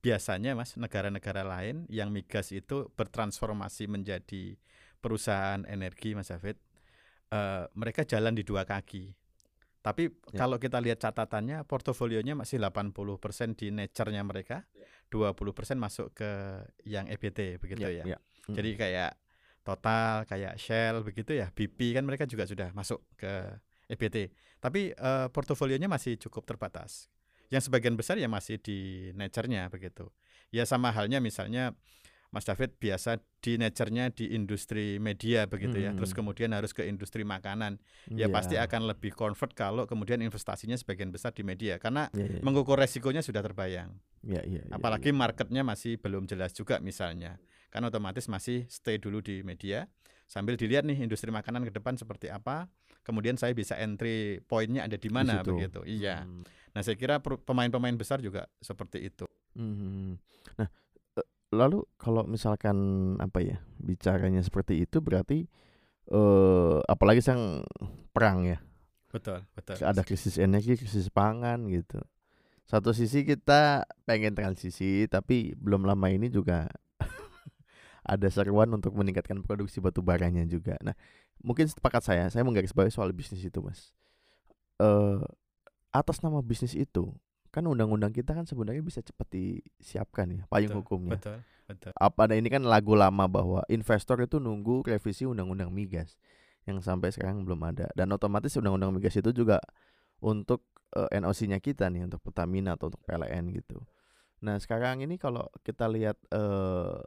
biasanya 0.04 0.52
mas 0.52 0.76
negara-negara 0.76 1.40
lain 1.40 1.88
yang 1.88 2.12
migas 2.12 2.52
itu 2.52 2.92
bertransformasi 2.92 3.88
menjadi 3.88 4.60
perusahaan 5.00 5.64
energi 5.64 6.12
mas 6.12 6.28
David 6.28 6.60
eh, 7.32 7.64
mereka 7.72 8.04
jalan 8.04 8.36
di 8.36 8.44
dua 8.44 8.68
kaki 8.68 9.16
tapi 9.84 10.12
Ya. 10.32 10.44
kalau 10.44 10.56
kita 10.56 10.80
lihat 10.80 11.00
catatannya 11.00 11.64
portofolionya 11.68 12.32
masih 12.32 12.56
80% 12.56 13.52
di 13.56 13.68
nature-nya 13.68 14.24
mereka 14.24 14.64
20% 15.12 15.76
masuk 15.76 16.16
ke 16.16 16.30
yang 16.88 17.04
EBT 17.08 17.60
begitu 17.60 17.84
ya, 17.84 18.16
ya. 18.16 18.18
Mm. 18.48 18.54
jadi 18.56 18.70
kayak 18.76 19.12
Total, 19.64 20.28
kayak 20.28 20.60
Shell 20.60 21.00
begitu 21.00 21.32
ya, 21.32 21.48
BP 21.48 21.96
kan 21.96 22.04
mereka 22.04 22.28
juga 22.28 22.44
sudah 22.44 22.68
masuk 22.76 23.00
ke 23.16 23.32
EBT. 23.88 24.28
Tapi 24.60 24.92
eh, 24.92 25.26
portofolionya 25.32 25.88
masih 25.88 26.20
cukup 26.20 26.44
terbatas. 26.44 27.08
Yang 27.54 27.70
sebagian 27.70 27.94
besar 27.94 28.18
ya 28.18 28.26
masih 28.26 28.58
di 28.58 28.78
nature-nya 29.14 29.70
begitu. 29.70 30.10
Ya 30.50 30.66
sama 30.66 30.90
halnya 30.90 31.22
misalnya 31.22 31.78
Mas 32.34 32.42
David 32.42 32.74
biasa 32.82 33.22
di 33.38 33.54
nature-nya 33.62 34.10
di 34.10 34.34
industri 34.34 34.98
media 34.98 35.46
begitu 35.46 35.78
ya. 35.78 35.94
Terus 35.94 36.10
Hmm. 36.10 36.18
kemudian 36.18 36.50
harus 36.50 36.74
ke 36.74 36.82
industri 36.82 37.22
makanan. 37.22 37.78
Ya 38.10 38.26
Iya. 38.26 38.34
pasti 38.34 38.58
akan 38.58 38.90
lebih 38.90 39.14
convert 39.14 39.54
kalau 39.54 39.86
kemudian 39.86 40.18
investasinya 40.18 40.74
sebagian 40.74 41.14
besar 41.14 41.30
di 41.30 41.46
media 41.46 41.78
karena 41.78 42.10
Iya, 42.10 42.26
iya, 42.26 42.42
mengukur 42.42 42.74
resikonya 42.74 43.22
sudah 43.22 43.38
terbayang. 43.38 43.94
iya, 44.26 44.42
iya, 44.42 44.66
iya, 44.66 44.74
Apalagi 44.74 45.14
marketnya 45.14 45.62
masih 45.62 45.94
belum 46.02 46.26
jelas 46.26 46.50
juga 46.50 46.82
misalnya. 46.82 47.38
Kan 47.70 47.86
otomatis 47.86 48.26
masih 48.26 48.66
stay 48.66 48.98
dulu 48.98 49.22
di 49.22 49.46
media 49.46 49.86
sambil 50.26 50.56
dilihat 50.58 50.82
nih 50.88 51.04
industri 51.04 51.28
makanan 51.30 51.64
ke 51.68 51.72
depan 51.74 51.94
seperti 51.96 52.32
apa. 52.32 52.68
Kemudian 53.04 53.36
saya 53.36 53.52
bisa 53.52 53.76
entry 53.76 54.40
pointnya 54.48 54.88
ada 54.88 54.96
di 54.96 55.10
mana 55.12 55.40
situ. 55.44 55.52
begitu. 55.52 55.80
Iya. 55.84 56.24
Hmm. 56.24 56.42
Nah 56.72 56.80
saya 56.80 56.96
kira 56.96 57.20
pemain-pemain 57.20 57.94
besar 57.94 58.18
juga 58.24 58.48
seperti 58.64 59.06
itu. 59.12 59.28
Mhm. 59.54 60.18
Nah, 60.58 60.68
eh, 61.20 61.26
lalu 61.54 61.84
kalau 62.00 62.26
misalkan 62.26 62.76
apa 63.22 63.38
ya 63.44 63.62
bicaranya 63.78 64.42
seperti 64.42 64.82
itu 64.82 64.98
berarti 64.98 65.46
eh 66.04 66.78
apalagi 66.84 67.24
sang 67.24 67.64
perang 68.12 68.44
ya, 68.44 68.60
Betul, 69.08 69.40
betul. 69.56 69.80
ada 69.80 70.02
krisis 70.04 70.36
energi, 70.36 70.76
krisis 70.76 71.08
pangan 71.08 71.64
gitu. 71.70 72.02
Satu 72.68 72.92
sisi 72.96 73.24
kita 73.24 73.84
pengen 74.04 74.36
transisi, 74.36 75.08
tapi 75.08 75.52
belum 75.56 75.84
lama 75.88 76.08
ini 76.12 76.28
juga 76.28 76.68
ada 78.04 78.28
seruan 78.28 78.68
untuk 78.76 78.92
meningkatkan 78.92 79.40
produksi 79.40 79.80
batu 79.80 80.04
baranya 80.04 80.44
juga. 80.44 80.76
Nah, 80.84 80.92
mungkin 81.40 81.64
sepakat 81.64 82.04
saya, 82.04 82.24
saya 82.28 82.44
menggarisbawahi 82.44 82.92
soal 82.92 83.10
bisnis 83.16 83.40
itu, 83.40 83.58
Mas. 83.64 83.96
Eh 84.78 85.20
atas 85.94 86.20
nama 86.20 86.42
bisnis 86.42 86.74
itu, 86.74 87.14
kan 87.54 87.62
undang-undang 87.64 88.10
kita 88.10 88.34
kan 88.34 88.44
sebenarnya 88.44 88.82
bisa 88.82 88.98
cepat 88.98 89.30
disiapkan 89.30 90.26
ya, 90.26 90.42
payung 90.50 90.74
Betul, 90.74 90.80
hukumnya. 90.82 91.16
Betul, 91.16 91.38
betul. 91.70 91.92
Apa 91.94 92.26
ada 92.26 92.34
ini 92.34 92.50
kan 92.50 92.66
lagu 92.66 92.98
lama 92.98 93.30
bahwa 93.30 93.62
investor 93.70 94.18
itu 94.20 94.42
nunggu 94.42 94.84
revisi 94.90 95.22
undang-undang 95.22 95.70
migas 95.70 96.18
yang 96.66 96.82
sampai 96.82 97.14
sekarang 97.14 97.46
belum 97.46 97.62
ada 97.62 97.86
dan 97.94 98.10
otomatis 98.10 98.58
undang-undang 98.58 98.90
migas 98.90 99.14
itu 99.14 99.30
juga 99.30 99.62
untuk 100.18 100.66
eh, 100.98 101.20
NOC-nya 101.20 101.62
kita 101.62 101.86
nih 101.92 102.10
untuk 102.10 102.18
Pertamina 102.26 102.74
atau 102.74 102.90
untuk 102.90 103.02
PLN 103.06 103.54
gitu. 103.54 103.78
Nah, 104.44 104.58
sekarang 104.58 105.00
ini 105.06 105.16
kalau 105.16 105.46
kita 105.62 105.86
lihat 105.88 106.18
eh 106.34 106.98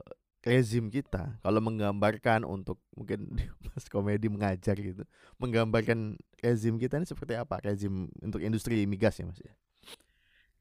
rezim 0.47 0.87
kita 0.87 1.35
kalau 1.43 1.59
menggambarkan 1.59 2.47
untuk 2.47 2.79
mungkin 2.95 3.35
Mas 3.67 3.91
Komedi 3.91 4.31
mengajar 4.31 4.79
gitu, 4.79 5.03
menggambarkan 5.35 6.15
rezim 6.39 6.79
kita 6.79 7.03
ini 7.03 7.05
seperti 7.05 7.35
apa? 7.35 7.59
Rezim 7.59 8.07
untuk 8.23 8.39
industri 8.39 8.87
migas 8.87 9.19
ya, 9.19 9.27
Mas 9.27 9.43
ya. 9.43 9.51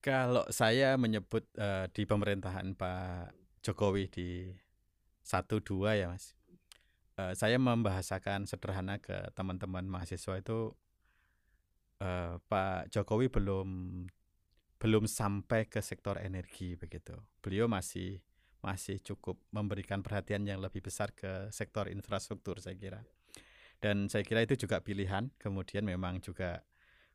Kalau 0.02 0.46
saya 0.50 0.94
menyebut 0.98 1.46
uh, 1.58 1.86
di 1.90 2.06
pemerintahan 2.06 2.74
Pak 2.78 3.34
Jokowi 3.62 4.06
di 4.06 4.28
satu 5.26 5.58
dua 5.58 5.98
ya 5.98 6.06
mas, 6.06 6.38
uh, 7.18 7.34
saya 7.34 7.58
membahasakan 7.58 8.46
sederhana 8.46 9.02
ke 9.02 9.34
teman-teman 9.34 9.82
mahasiswa 9.82 10.38
itu 10.38 10.78
uh, 11.98 12.38
Pak 12.46 12.94
Jokowi 12.94 13.26
belum 13.26 13.68
belum 14.78 15.04
sampai 15.10 15.66
ke 15.66 15.82
sektor 15.82 16.22
energi 16.22 16.78
begitu. 16.78 17.18
Beliau 17.42 17.66
masih 17.66 18.22
masih 18.66 18.98
cukup 18.98 19.38
memberikan 19.54 20.02
perhatian 20.02 20.42
yang 20.42 20.58
lebih 20.58 20.82
besar 20.82 21.14
ke 21.14 21.54
sektor 21.54 21.86
infrastruktur 21.86 22.58
saya 22.58 22.74
kira. 22.74 23.06
Dan 23.78 24.10
saya 24.10 24.26
kira 24.26 24.42
itu 24.42 24.58
juga 24.58 24.82
pilihan. 24.82 25.30
Kemudian 25.38 25.86
memang 25.86 26.18
juga 26.18 26.66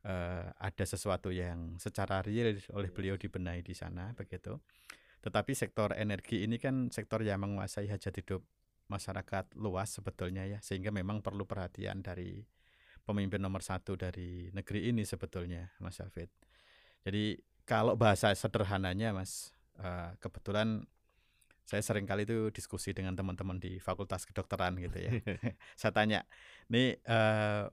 uh, 0.08 0.48
ada 0.56 0.84
sesuatu 0.88 1.28
yang 1.28 1.76
secara 1.76 2.24
real 2.24 2.56
oleh 2.72 2.88
beliau 2.88 3.20
dibenahi 3.20 3.60
di 3.60 3.76
sana 3.76 4.16
begitu. 4.16 4.56
Tetapi 5.20 5.52
sektor 5.52 5.92
energi 5.92 6.48
ini 6.48 6.56
kan 6.56 6.88
sektor 6.88 7.20
yang 7.20 7.44
menguasai 7.44 7.92
hajat 7.92 8.16
hidup 8.16 8.42
masyarakat 8.88 9.52
luas 9.60 9.92
sebetulnya 9.92 10.48
ya, 10.48 10.58
sehingga 10.64 10.88
memang 10.88 11.20
perlu 11.20 11.44
perhatian 11.44 12.00
dari 12.00 12.42
pemimpin 13.04 13.38
nomor 13.38 13.60
satu 13.60 13.94
dari 13.94 14.48
negeri 14.56 14.88
ini 14.88 15.04
sebetulnya, 15.04 15.70
Mas 15.78 16.00
Hafid. 16.00 16.32
Jadi 17.04 17.38
kalau 17.68 17.94
bahasa 17.94 18.34
sederhananya, 18.34 19.14
Mas, 19.14 19.54
uh, 19.78 20.14
kebetulan 20.18 20.86
saya 21.64 21.82
sering 21.84 22.04
kali 22.04 22.26
itu 22.26 22.50
diskusi 22.50 22.92
dengan 22.92 23.14
teman-teman 23.14 23.58
di 23.58 23.78
Fakultas 23.78 24.26
Kedokteran 24.28 24.76
gitu 24.78 24.98
ya. 24.98 25.10
saya 25.80 25.92
tanya, 25.94 26.26
nih 26.68 27.00
uh, 27.06 27.70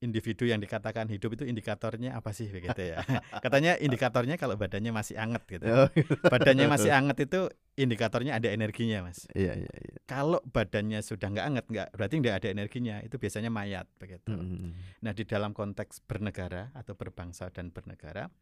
individu 0.00 0.48
yang 0.48 0.58
dikatakan 0.58 1.12
hidup 1.12 1.36
itu 1.36 1.44
indikatornya 1.44 2.16
apa 2.16 2.32
sih 2.32 2.48
begitu 2.48 2.96
ya 2.96 3.04
katanya 3.44 3.76
indikatornya 3.76 4.40
kalau 4.40 4.56
badannya 4.56 4.96
masih 4.96 5.20
anget 5.20 5.44
gitu 5.44 5.68
oh, 5.68 5.88
badannya 6.24 6.66
masih 6.72 6.88
anget 6.88 7.28
itu 7.28 7.52
indikatornya 7.76 8.40
ada 8.40 8.48
energinya 8.48 9.04
mas 9.04 9.28
iya 9.36 9.60
iya, 9.60 9.68
iya. 9.68 10.00
kalau 10.08 10.40
badannya 10.48 11.04
sudah 11.04 11.28
nggak 11.28 11.46
anget 11.52 11.64
nggak 11.68 11.88
berarti 11.92 12.14
nggak 12.16 12.36
ada 12.40 12.48
energinya 12.48 12.96
itu 13.04 13.20
biasanya 13.20 13.52
mayat 13.52 13.86
begitu 14.00 14.32
mm 14.32 14.40
-hmm. 14.40 14.72
nah 15.04 15.12
di 15.12 15.24
dalam 15.28 15.52
konteks 15.52 16.00
bernegara 16.08 16.72
atau 16.72 16.96
berbangsa 16.96 17.52
dan 17.52 17.68
bernegara 17.68 18.32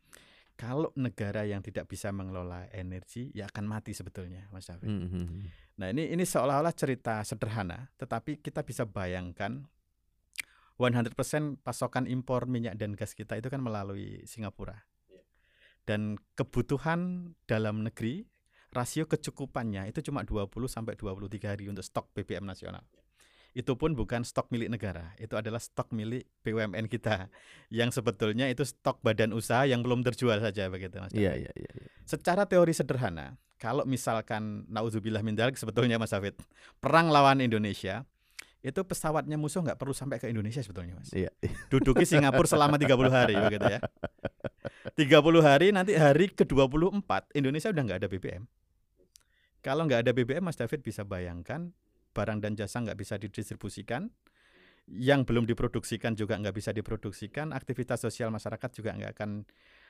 kalau 0.59 0.91
negara 0.99 1.47
yang 1.47 1.63
tidak 1.63 1.87
bisa 1.87 2.11
mengelola 2.11 2.67
energi 2.75 3.31
ya 3.31 3.47
akan 3.47 3.65
mati 3.65 3.95
sebetulnya 3.95 4.51
mas 4.51 4.67
Syafiq 4.67 4.91
mm 4.91 5.07
-hmm. 5.07 5.27
nah 5.79 5.87
ini 5.95 6.11
ini 6.11 6.27
seolah-olah 6.27 6.75
cerita 6.75 7.23
sederhana 7.23 7.87
tetapi 7.95 8.43
kita 8.43 8.67
bisa 8.67 8.83
bayangkan 8.83 9.63
100% 10.79 11.59
pasokan 11.67 12.07
impor 12.07 12.47
minyak 12.47 12.79
dan 12.79 12.95
gas 12.95 13.19
kita 13.19 13.35
itu 13.35 13.51
kan 13.51 13.59
melalui 13.59 14.23
Singapura. 14.31 14.87
Iya. 15.11 15.27
Dan 15.83 16.23
kebutuhan 16.39 17.35
dalam 17.51 17.83
negeri 17.83 18.23
rasio 18.71 19.11
kecukupannya 19.11 19.91
itu 19.91 20.07
cuma 20.07 20.23
20 20.23 20.47
sampai 20.71 20.95
23 20.95 21.51
hari 21.51 21.67
untuk 21.67 21.83
stok 21.83 22.15
BBM 22.15 22.47
nasional. 22.47 22.87
Itu 23.59 23.75
pun 23.75 23.99
bukan 23.99 24.23
stok 24.23 24.55
milik 24.55 24.71
negara, 24.71 25.19
itu 25.19 25.35
adalah 25.35 25.59
stok 25.59 25.91
milik 25.91 26.31
BUMN 26.47 26.87
kita 26.87 27.27
yang 27.75 27.91
sebetulnya 27.91 28.47
itu 28.47 28.63
stok 28.63 29.03
badan 29.03 29.35
usaha 29.35 29.67
yang 29.67 29.83
belum 29.83 30.07
terjual 30.07 30.39
saja 30.39 30.71
begitu 30.71 31.03
Mas. 31.03 31.11
Iya, 31.11 31.35
iya, 31.35 31.51
iya, 31.59 31.71
iya. 31.75 31.91
Secara 32.07 32.47
teori 32.47 32.71
sederhana, 32.71 33.35
kalau 33.59 33.83
misalkan 33.83 34.63
nauzubillah 34.71 35.27
min 35.27 35.35
sebetulnya 35.59 35.99
Mas 35.99 36.15
Hafid, 36.15 36.39
perang 36.79 37.11
lawan 37.11 37.43
Indonesia 37.43 38.07
itu 38.63 38.79
pesawatnya 38.83 39.35
musuh 39.39 39.63
nggak 39.63 39.79
perlu 39.79 39.95
sampai 39.95 40.19
ke 40.19 40.27
Indonesia 40.31 40.59
sebetulnya 40.59 40.99
mas. 40.99 41.15
Iya. 41.15 41.31
Duduki 41.71 42.03
Singapura 42.03 42.47
selama 42.47 42.75
30 42.75 43.07
hari 43.11 43.35
begitu 43.39 43.67
ya. 43.71 43.81
30 44.99 45.47
hari 45.47 45.67
nanti 45.71 45.95
hari 45.95 46.27
ke-24 46.35 47.39
Indonesia 47.39 47.71
udah 47.71 47.83
nggak 47.87 47.99
ada 48.03 48.09
BBM. 48.11 48.45
Kalau 49.63 49.87
nggak 49.87 50.07
ada 50.07 50.11
BBM 50.11 50.43
Mas 50.43 50.59
David 50.59 50.83
bisa 50.83 51.07
bayangkan 51.07 51.71
barang 52.19 52.43
dan 52.43 52.59
jasa 52.59 52.83
nggak 52.83 52.99
bisa 52.99 53.15
didistribusikan, 53.15 54.11
yang 54.91 55.23
belum 55.23 55.45
diproduksikan 55.47 56.19
juga 56.19 56.35
nggak 56.41 56.57
bisa 56.57 56.75
diproduksikan, 56.75 57.55
aktivitas 57.55 58.03
sosial 58.03 58.35
masyarakat 58.35 58.71
juga 58.75 58.97
nggak 58.97 59.13
akan 59.15 59.31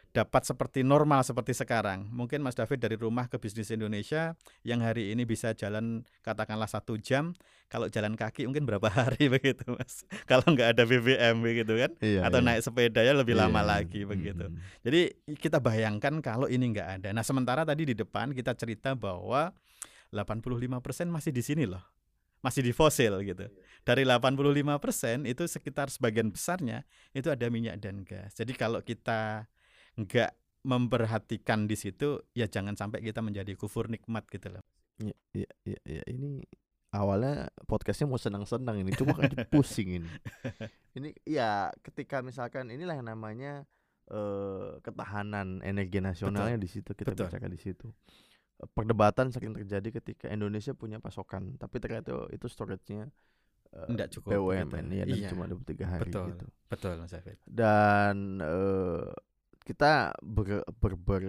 dapat 0.09 0.41
seperti 0.41 0.81
normal 0.81 1.21
seperti 1.21 1.53
sekarang. 1.53 2.09
Mungkin 2.09 2.41
Mas 2.41 2.57
David 2.57 2.81
dari 2.81 2.97
rumah 2.97 3.29
ke 3.29 3.37
bisnis 3.37 3.69
Indonesia 3.69 4.33
yang 4.65 4.81
hari 4.81 5.13
ini 5.13 5.29
bisa 5.29 5.53
jalan 5.53 6.01
katakanlah 6.25 6.67
satu 6.67 6.97
jam, 6.97 7.37
kalau 7.69 7.93
jalan 7.93 8.17
kaki 8.17 8.49
mungkin 8.49 8.65
berapa 8.65 8.89
hari 9.05 9.29
begitu 9.29 9.69
Mas. 9.77 10.09
Kalau 10.25 10.49
nggak 10.49 10.75
ada 10.77 10.83
BBM 10.89 11.45
begitu 11.45 11.73
kan, 11.77 11.93
iya, 12.01 12.25
atau 12.25 12.41
iya. 12.41 12.47
naik 12.49 12.61
sepeda 12.65 13.01
ya 13.05 13.13
lebih 13.13 13.37
iya, 13.37 13.47
lama 13.47 13.61
lagi 13.61 14.09
begitu. 14.09 14.49
Hmm. 14.49 14.59
Jadi 14.83 15.01
kita 15.37 15.61
bayangkan 15.61 16.25
kalau 16.25 16.49
ini 16.49 16.73
nggak 16.73 16.89
ada. 17.01 17.09
Nah 17.13 17.23
sementara 17.23 17.63
tadi 17.69 17.93
di 17.93 17.95
depan 17.95 18.33
kita 18.33 18.57
cerita 18.57 18.97
bahwa 18.97 19.53
85% 20.09 20.81
masih 21.13 21.37
di 21.37 21.45
sini 21.45 21.69
loh 21.69 21.98
masih 22.45 22.63
di 22.63 22.73
fosil 22.73 23.19
gitu. 23.27 23.47
Dari 23.83 24.05
85% 24.05 25.25
itu 25.25 25.43
sekitar 25.49 25.89
sebagian 25.89 26.29
besarnya 26.29 26.85
itu 27.17 27.33
ada 27.33 27.49
minyak 27.49 27.81
dan 27.81 28.05
gas. 28.05 28.37
Jadi 28.37 28.53
kalau 28.55 28.85
kita 28.85 29.49
nggak 29.99 30.31
memperhatikan 30.67 31.65
di 31.65 31.79
situ 31.79 32.21
ya 32.35 32.51
jangan 32.51 32.75
sampai 32.75 33.01
kita 33.01 33.23
menjadi 33.25 33.55
kufur 33.57 33.89
nikmat 33.89 34.27
gitu 34.29 34.53
loh. 34.53 34.63
Iya 34.99 35.17
iya 35.35 35.49
iya 35.65 35.79
ya. 35.87 36.03
ini 36.11 36.43
awalnya 36.91 37.53
podcastnya 37.71 38.11
mau 38.11 38.19
senang-senang 38.19 38.83
ini 38.83 38.91
cuma 38.95 39.15
kan 39.15 39.31
pusing 39.55 40.03
ini. 40.03 40.11
Ini 40.99 41.15
ya 41.23 41.71
ketika 41.87 42.27
misalkan 42.27 42.75
inilah 42.75 42.99
yang 42.99 43.07
namanya 43.07 43.63
uh, 44.11 44.83
ketahanan 44.83 45.63
energi 45.63 46.03
nasionalnya 46.03 46.59
Betul. 46.59 46.65
di 46.67 46.71
situ 46.75 46.91
kita 46.91 47.15
Betul. 47.15 47.31
bicarakan 47.31 47.51
di 47.55 47.61
situ. 47.61 47.87
Perdebatan 48.59 49.31
sering 49.31 49.55
terjadi 49.55 50.03
ketika 50.03 50.27
Indonesia 50.27 50.75
punya 50.75 50.99
pasokan 50.99 51.55
tapi 51.63 51.79
ternyata 51.79 52.27
itu 52.35 52.51
storage-nya 52.51 53.07
uh, 53.75 54.09
cukup 54.11 54.31
BUMN 54.35 54.87
ya 54.93 55.05
dan 55.05 55.19
iya. 55.19 55.29
cuma 55.31 55.47
23 55.47 55.85
hari 55.85 56.11
betul, 56.11 56.27
gitu. 56.35 56.47
Betul 56.67 56.93
Mas 56.99 57.15
Afid. 57.15 57.39
Dan 57.45 58.43
uh, 58.43 59.13
kita 59.63 60.17
ber, 60.25 60.65
ber, 60.81 60.93
ber, 60.97 61.23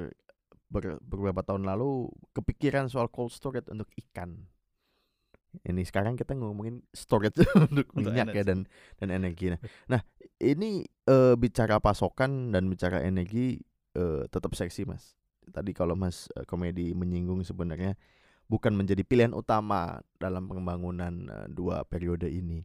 ber, 0.72 0.84
beberapa 1.04 1.42
tahun 1.44 1.68
lalu 1.68 2.08
kepikiran 2.32 2.88
soal 2.88 3.12
cold 3.12 3.36
storage 3.36 3.68
untuk 3.68 3.92
ikan. 4.08 4.48
Ini 5.66 5.82
sekarang 5.82 6.14
kita 6.14 6.38
ngomongin 6.38 6.86
storage 6.94 7.36
untuk, 7.68 7.90
untuk 7.90 7.90
minyak 7.98 8.32
ya 8.32 8.44
dan 8.46 8.70
dan 9.02 9.10
energi. 9.10 9.52
Nah, 9.52 9.60
nah 9.90 10.02
ini 10.40 10.86
e, 10.86 11.16
bicara 11.36 11.82
pasokan 11.82 12.54
dan 12.54 12.70
bicara 12.70 13.02
energi 13.02 13.60
e, 13.98 14.30
tetap 14.30 14.54
seksi 14.54 14.86
mas. 14.86 15.19
Tadi 15.50 15.76
kalau 15.76 15.98
mas 15.98 16.30
e, 16.38 16.46
komedi 16.46 16.94
menyinggung 16.96 17.44
sebenarnya 17.44 17.98
bukan 18.50 18.74
menjadi 18.74 19.02
pilihan 19.06 19.34
utama 19.36 20.02
dalam 20.18 20.48
pembangunan 20.48 21.14
e, 21.28 21.38
dua 21.52 21.84
periode 21.86 22.30
ini. 22.30 22.64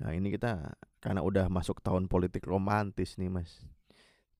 Nah 0.00 0.14
ini 0.14 0.30
kita 0.32 0.74
karena 1.00 1.20
udah 1.20 1.46
masuk 1.52 1.80
tahun 1.84 2.08
politik 2.08 2.48
romantis 2.48 3.16
nih 3.20 3.28
mas 3.30 3.64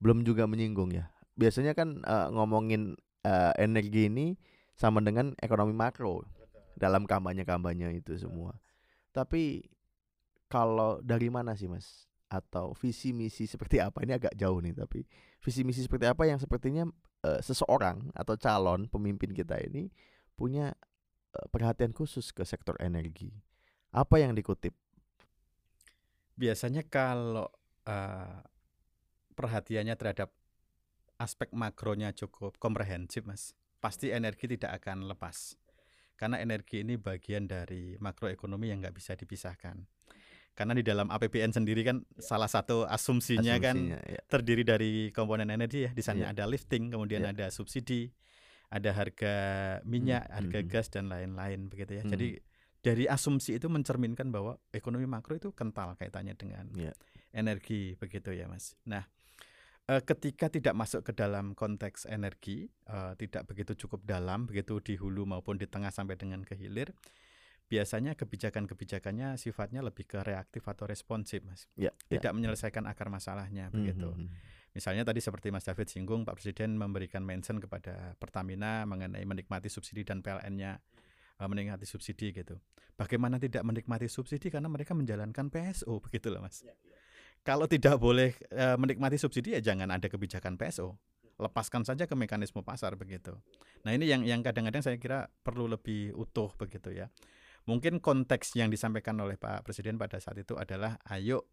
belum 0.05 0.21
juga 0.21 0.45
menyinggung 0.45 0.93
ya. 0.93 1.09
Biasanya 1.35 1.73
kan 1.73 2.05
uh, 2.05 2.29
ngomongin 2.29 2.95
uh, 3.25 3.53
energi 3.57 4.13
ini 4.13 4.37
sama 4.77 5.01
dengan 5.01 5.33
ekonomi 5.41 5.73
makro 5.73 6.29
dalam 6.77 7.09
kampanye-kampanye 7.09 8.05
itu 8.05 8.13
semua. 8.21 8.53
Tapi 9.15 9.65
kalau 10.51 11.01
dari 11.01 11.33
mana 11.33 11.57
sih 11.57 11.71
Mas? 11.71 12.05
Atau 12.29 12.75
visi 12.75 13.15
misi 13.15 13.47
seperti 13.47 13.79
apa? 13.79 14.03
Ini 14.03 14.19
agak 14.19 14.35
jauh 14.35 14.59
nih 14.59 14.75
tapi 14.75 15.07
visi 15.39 15.63
misi 15.63 15.87
seperti 15.87 16.11
apa 16.11 16.27
yang 16.27 16.43
sepertinya 16.43 16.85
uh, 17.25 17.41
seseorang 17.41 18.13
atau 18.13 18.37
calon 18.37 18.87
pemimpin 18.87 19.33
kita 19.33 19.57
ini 19.65 19.89
punya 20.37 20.77
uh, 21.35 21.47
perhatian 21.49 21.97
khusus 21.97 22.31
ke 22.31 22.45
sektor 22.45 22.77
energi. 22.79 23.33
Apa 23.97 24.21
yang 24.21 24.37
dikutip? 24.37 24.77
Biasanya 26.37 26.85
kalau 26.85 27.49
uh, 27.89 28.43
perhatiannya 29.35 29.95
terhadap 29.97 30.31
aspek 31.19 31.51
makronya 31.55 32.11
cukup 32.11 32.59
komprehensif 32.59 33.23
mas 33.23 33.55
pasti 33.79 34.11
energi 34.11 34.51
tidak 34.51 34.83
akan 34.83 35.07
lepas 35.07 35.55
karena 36.19 36.43
energi 36.43 36.83
ini 36.83 36.99
bagian 36.99 37.47
dari 37.47 37.99
makroekonomi 38.03 38.71
yang 38.71 38.83
nggak 38.83 38.97
bisa 38.97 39.15
dipisahkan 39.15 39.87
karena 40.55 40.73
di 40.73 40.87
dalam 40.87 41.11
APBN 41.11 41.51
sendiri 41.51 41.83
kan 41.83 42.07
ya. 42.15 42.23
salah 42.23 42.47
satu 42.47 42.87
asumsinya, 42.87 43.59
kan 43.59 43.75
asumsinya 43.75 43.99
kan 44.01 44.15
ya. 44.15 44.21
terdiri 44.31 44.63
dari 44.63 44.93
komponen 45.11 45.51
energi 45.51 45.87
ya 45.87 45.91
di 45.91 46.03
sana 46.03 46.31
ya. 46.31 46.35
ada 46.35 46.47
lifting 46.47 46.95
kemudian 46.95 47.27
ya. 47.27 47.35
ada 47.35 47.47
subsidi 47.51 48.15
ada 48.71 48.91
harga 48.95 49.35
minyak 49.83 50.25
hmm. 50.31 50.35
harga 50.35 50.59
hmm. 50.63 50.71
gas 50.71 50.87
dan 50.95 51.11
lain-lain 51.11 51.67
begitu 51.67 51.99
ya 51.99 52.03
hmm. 52.07 52.13
jadi 52.15 52.29
dari 52.85 53.05
asumsi 53.09 53.57
itu 53.59 53.67
mencerminkan 53.67 54.29
bahwa 54.29 54.61
ekonomi 54.71 55.09
makro 55.09 55.35
itu 55.35 55.51
kental 55.51 55.99
kaitannya 55.99 56.39
dengan 56.39 56.71
ya. 56.79 56.95
energi 57.35 57.99
begitu 57.99 58.31
ya 58.31 58.47
mas 58.47 58.79
nah 58.87 59.05
uh, 59.91 60.03
ketika 60.05 60.49
tidak 60.49 60.75
masuk 60.77 61.05
ke 61.05 61.13
dalam 61.13 61.53
konteks 61.53 62.09
energi, 62.09 62.69
uh, 62.89 63.13
tidak 63.19 63.49
begitu 63.49 63.77
cukup 63.87 64.05
dalam, 64.05 64.49
begitu 64.49 64.81
di 64.81 64.95
hulu 64.97 65.29
maupun 65.29 65.61
di 65.61 65.69
tengah 65.69 65.93
sampai 65.93 66.17
dengan 66.17 66.41
ke 66.45 66.57
hilir, 66.57 66.93
biasanya 67.69 68.13
kebijakan-kebijakannya 68.15 69.41
sifatnya 69.41 69.81
lebih 69.81 70.05
ke 70.05 70.21
reaktif 70.21 70.65
atau 70.69 70.85
responsif, 70.85 71.43
Mas. 71.43 71.67
Ya, 71.75 71.91
ya. 72.09 72.21
Tidak 72.21 72.33
menyelesaikan 72.37 72.85
akar 72.85 73.09
masalahnya 73.09 73.73
Hmm, 73.73 73.75
begitu. 73.81 74.11
hmm, 74.13 74.29
hmm. 74.29 74.53
Misalnya 74.75 75.07
tadi 75.07 75.23
seperti 75.23 75.55
Mas 75.55 75.63
David 75.63 75.87
singgung, 75.87 76.27
Pak 76.27 76.35
Presiden 76.43 76.75
memberikan 76.75 77.23
mention 77.23 77.63
kepada 77.63 78.19
Pertamina 78.19 78.83
mengenai 78.85 79.23
menikmati 79.23 79.71
subsidi 79.71 80.03
dan 80.03 80.19
PLN-nya 80.19 80.83
eh, 81.39 81.49
menikmati 81.49 81.87
subsidi 81.87 82.35
gitu. 82.35 82.59
Bagaimana 82.99 83.39
tidak 83.39 83.63
menikmati 83.63 84.11
subsidi 84.11 84.51
karena 84.51 84.67
mereka 84.67 84.93
menjalankan 84.99 85.47
PSO 85.47 85.99
begitu 86.11 86.27
loh 86.35 86.43
Mas. 86.43 86.67
Kalau 87.47 87.71
tidak 87.71 88.03
boleh 88.03 88.35
eh, 88.51 88.75
menikmati 88.75 89.15
subsidi 89.15 89.55
ya 89.55 89.63
jangan 89.63 89.95
ada 89.95 90.11
kebijakan 90.11 90.59
PSO. 90.59 90.99
Lepaskan 91.35 91.83
saja 91.83 92.07
ke 92.07 92.15
mekanisme 92.15 92.63
pasar 92.63 92.95
begitu. 92.95 93.35
Nah, 93.83 93.91
ini 93.91 94.07
yang 94.07 94.23
yang 94.23 94.39
kadang-kadang 94.43 94.87
saya 94.87 94.99
kira 95.03 95.27
perlu 95.43 95.67
lebih 95.67 96.15
utuh 96.15 96.51
begitu 96.55 96.95
ya. 96.95 97.11
Mungkin 97.65 98.01
konteks 98.01 98.53
yang 98.55 98.69
disampaikan 98.69 99.17
oleh 99.21 99.41
Pak 99.41 99.65
Presiden 99.65 99.97
pada 99.97 100.21
saat 100.21 100.37
itu 100.37 100.53
adalah 100.55 101.01
ayo 101.09 101.49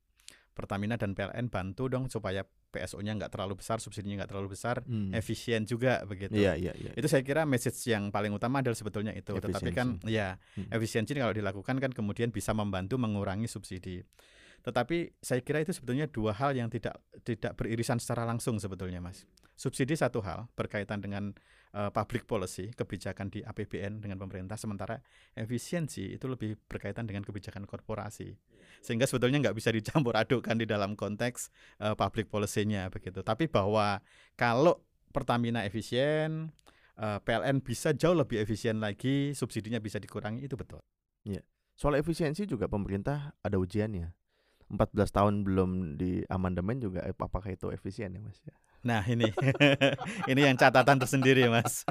Pertamina 0.51 0.99
dan 0.99 1.15
PLN 1.15 1.47
bantu 1.47 1.87
dong 1.87 2.11
supaya 2.11 2.43
PSO-nya 2.43 3.15
nggak 3.15 3.31
terlalu 3.31 3.63
besar, 3.63 3.79
subsidinya 3.79 4.23
nggak 4.23 4.31
terlalu 4.35 4.51
besar, 4.51 4.83
Hmm. 4.83 5.15
efisien 5.15 5.63
juga 5.63 6.03
begitu. 6.03 6.35
Iya, 6.35 6.59
iya, 6.59 6.75
iya. 6.75 6.91
Itu 6.91 7.07
saya 7.07 7.23
kira 7.23 7.47
message 7.47 7.79
yang 7.87 8.11
paling 8.11 8.35
utama 8.35 8.59
adalah 8.59 8.75
sebetulnya 8.75 9.15
itu. 9.15 9.31
Tetapi 9.31 9.71
kan 9.71 10.03
ya 10.03 10.35
Hmm. 10.59 10.67
efisiensi 10.67 11.15
kalau 11.15 11.31
dilakukan 11.31 11.79
kan 11.79 11.91
kemudian 11.95 12.35
bisa 12.35 12.51
membantu 12.51 12.99
mengurangi 12.99 13.47
subsidi. 13.47 14.03
Tetapi 14.61 15.17
saya 15.21 15.41
kira 15.41 15.61
itu 15.61 15.73
sebetulnya 15.73 16.05
dua 16.05 16.37
hal 16.37 16.53
yang 16.53 16.69
tidak 16.69 17.01
tidak 17.25 17.57
beririsan 17.57 17.97
secara 17.97 18.25
langsung 18.25 18.61
sebetulnya, 18.61 19.01
Mas. 19.01 19.25
Subsidi 19.57 19.93
satu 19.93 20.25
hal 20.25 20.49
berkaitan 20.57 21.01
dengan 21.01 21.33
eh, 21.73 21.89
public 21.93 22.25
policy, 22.25 22.73
kebijakan 22.73 23.29
di 23.29 23.45
APBN 23.45 24.01
dengan 24.01 24.17
pemerintah, 24.17 24.57
sementara 24.57 24.97
efisiensi 25.37 26.17
itu 26.17 26.25
lebih 26.25 26.57
berkaitan 26.65 27.05
dengan 27.05 27.21
kebijakan 27.21 27.69
korporasi. 27.69 28.33
Sehingga 28.81 29.05
sebetulnya 29.05 29.49
nggak 29.49 29.57
bisa 29.57 29.69
dicampur 29.69 30.17
adukkan 30.17 30.57
di 30.57 30.65
dalam 30.65 30.97
konteks 30.97 31.53
eh, 31.81 31.93
public 31.93 32.29
policy-nya 32.29 32.89
begitu. 32.89 33.21
Tapi 33.21 33.49
bahwa 33.49 34.01
kalau 34.37 34.81
Pertamina 35.11 35.67
efisien, 35.67 36.49
eh, 36.97 37.19
PLN 37.21 37.61
bisa 37.61 37.93
jauh 37.93 38.15
lebih 38.15 38.41
efisien 38.41 38.81
lagi, 38.81 39.37
subsidinya 39.37 39.77
bisa 39.77 40.01
dikurangi 40.01 40.47
itu 40.47 40.57
betul. 40.57 40.81
Soal 41.81 41.97
efisiensi 41.97 42.45
juga 42.45 42.69
pemerintah 42.69 43.33
ada 43.41 43.57
ujiannya. 43.57 44.20
14 44.71 45.11
tahun 45.11 45.33
belum 45.43 45.99
di 45.99 46.23
amandemen 46.31 46.79
juga 46.79 47.03
eh, 47.03 47.11
apakah 47.11 47.51
itu 47.51 47.67
efisien 47.75 48.15
ya, 48.15 48.21
Mas? 48.23 48.39
Ya. 48.47 48.55
Nah 48.81 49.03
ini 49.05 49.29
ini 50.31 50.41
yang 50.41 50.57
catatan 50.57 50.97
tersendiri 50.97 51.45
mas 51.51 51.85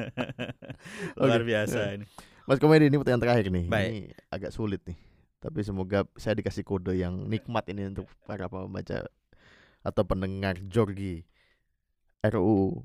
luar 1.20 1.42
biasa 1.46 2.00
ini. 2.00 2.06
Mas 2.48 2.58
Komedi 2.58 2.90
ini 2.90 2.98
pertanyaan 2.98 3.22
terakhir 3.22 3.46
nih. 3.52 3.66
Baik. 3.70 3.86
Ini 3.86 4.00
agak 4.32 4.50
sulit 4.50 4.82
nih. 4.88 4.98
Tapi 5.40 5.60
semoga 5.62 6.04
saya 6.18 6.34
dikasih 6.36 6.66
kode 6.66 6.98
yang 6.98 7.30
nikmat 7.30 7.64
ini 7.70 7.94
untuk 7.94 8.10
para 8.26 8.50
pembaca 8.50 9.06
atau 9.80 10.02
pendengar 10.04 10.58
Jorgi 10.68 11.24
RUU 12.20 12.84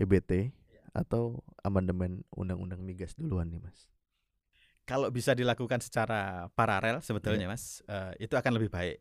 EBT 0.00 0.50
atau 0.96 1.44
amandemen 1.62 2.26
Undang-Undang 2.34 2.82
Migas 2.82 3.14
duluan 3.14 3.52
nih, 3.52 3.62
Mas. 3.62 3.86
Kalau 4.82 5.12
bisa 5.14 5.30
dilakukan 5.36 5.78
secara 5.78 6.50
paralel 6.58 6.98
sebetulnya 7.06 7.46
mas 7.46 7.86
eh, 7.86 8.26
itu 8.26 8.34
akan 8.34 8.58
lebih 8.58 8.66
baik 8.66 8.98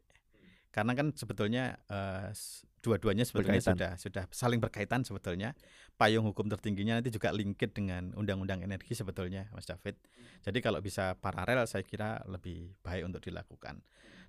karena 0.72 0.96
kan 0.96 1.12
sebetulnya 1.12 1.76
eh, 1.88 2.32
s- 2.32 2.64
dua-duanya 2.82 3.22
sebetulnya 3.22 3.62
Berkaitan. 3.62 3.76
sudah 3.78 3.92
sudah 3.96 4.24
saling 4.34 4.58
berkaitan 4.58 5.06
sebetulnya 5.06 5.54
payung 5.96 6.26
hukum 6.26 6.50
tertingginya 6.50 6.98
nanti 6.98 7.14
juga 7.14 7.30
linked 7.30 7.78
dengan 7.78 8.10
undang-undang 8.18 8.66
energi 8.66 8.98
sebetulnya 8.98 9.52
mas 9.54 9.70
David. 9.70 10.00
Jadi 10.42 10.58
kalau 10.60 10.82
bisa 10.82 11.14
paralel 11.16 11.70
saya 11.70 11.86
kira 11.86 12.26
lebih 12.26 12.74
baik 12.82 13.06
untuk 13.06 13.22
dilakukan. 13.22 13.84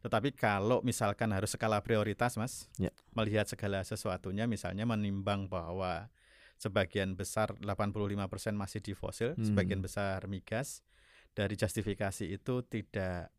Tetapi 0.05 0.34
kalau 0.34 0.82
misalkan 0.82 1.32
harus 1.32 1.55
skala 1.55 1.80
prioritas 1.80 2.36
mas 2.36 2.68
Ya. 2.76 2.93
melihat 3.14 3.49
segala 3.49 3.80
sesuatunya 3.80 4.45
misalnya 4.45 4.84
menimbang 4.84 5.49
bahwa 5.49 6.12
sebagian 6.59 7.16
besar 7.16 7.57
85% 7.57 8.55
masih 8.55 8.78
di 8.78 8.93
fosil, 8.93 9.32
Hmm. 9.34 9.47
sebagian 9.49 9.80
besar 9.80 10.26
migas 10.26 10.84
dari 11.32 11.57
justifikasi 11.57 12.28
itu 12.28 12.61
tidak 12.62 13.32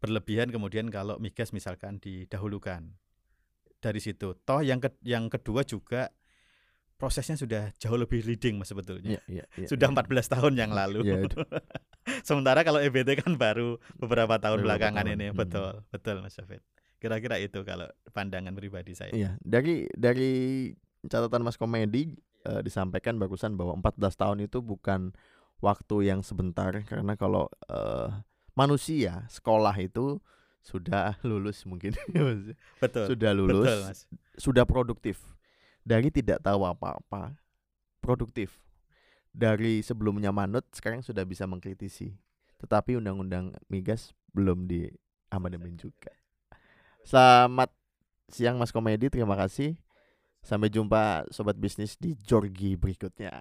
berlebihan 0.00 0.48
kemudian 0.48 0.88
kalau 0.88 1.20
migas 1.20 1.52
misalkan 1.52 2.00
didahulukan 2.00 2.96
dari 3.78 4.00
situ. 4.00 4.32
Toh 4.42 4.60
yang 4.60 4.80
ke- 4.80 4.96
yang 5.00 5.28
kedua 5.28 5.62
juga 5.62 6.08
prosesnya 6.96 7.32
sudah 7.32 7.72
jauh 7.76 7.96
lebih 7.96 8.24
leading 8.24 8.60
mas 8.60 8.68
sebetulnya. 8.68 9.16
Iya, 9.16 9.22
iya, 9.28 9.44
iya. 9.56 9.68
Sudah 9.68 9.88
iya. 9.88 9.96
14 9.96 10.28
tahun 10.30 10.52
yang 10.56 10.72
lalu. 10.72 11.00
Iya. 11.06 11.28
Sementara 12.28 12.60
kalau 12.60 12.76
EBT 12.76 13.20
kan 13.20 13.36
baru 13.36 13.76
beberapa 13.96 14.36
tahun 14.36 14.60
Beberapa 14.60 14.76
belakangan 14.76 15.04
tahun, 15.06 15.16
ini. 15.16 15.26
hmm. 15.30 15.36
Betul, 15.36 15.72
betul 15.88 16.16
Mas 16.20 16.36
David. 16.36 16.60
Kira-kira 16.96 17.40
itu 17.40 17.64
kalau 17.64 17.88
pandangan 18.12 18.52
pribadi 18.52 18.92
saya. 18.92 19.12
Iya, 19.12 19.30
dari 19.40 19.88
dari 19.92 20.32
catatan 21.04 21.40
Mas 21.40 21.56
Komedi 21.56 22.12
eh, 22.44 22.60
disampaikan 22.60 23.16
barusan 23.16 23.56
bahwa 23.56 23.80
14 23.80 23.96
tahun 24.16 24.38
itu 24.44 24.60
bukan 24.60 25.16
waktu 25.60 25.96
yang 26.04 26.20
sebentar 26.20 26.72
karena 26.84 27.16
kalau 27.16 27.48
eh, 27.64 28.08
manusia 28.54 29.24
sekolah 29.30 29.74
itu 29.80 30.18
sudah 30.60 31.16
lulus 31.28 31.64
mungkin. 31.64 31.96
Betul. 32.80 33.04
sudah 33.16 33.30
lulus 33.32 33.64
Betul, 33.64 33.78
Mas. 33.86 34.00
sudah 34.36 34.64
produktif. 34.68 35.20
Dari 35.80 36.12
tidak 36.12 36.44
tahu 36.44 36.68
apa-apa 36.68 37.34
produktif. 38.04 38.60
Dari 39.30 39.80
sebelumnya 39.80 40.34
manut 40.34 40.66
sekarang 40.74 41.00
sudah 41.00 41.24
bisa 41.24 41.46
mengkritisi. 41.46 42.18
Tetapi 42.60 43.00
undang-undang 43.00 43.56
migas 43.72 44.12
belum 44.36 44.68
di 44.68 44.90
amandemen 45.32 45.78
juga. 45.80 46.12
Selamat 47.06 47.72
siang 48.28 48.60
Mas 48.60 48.74
Komedi. 48.74 49.08
Terima 49.08 49.38
kasih. 49.38 49.78
Sampai 50.44 50.68
jumpa 50.72 51.28
sobat 51.32 51.56
bisnis 51.56 51.96
di 52.00 52.16
Jorgi 52.16 52.76
berikutnya 52.76 53.40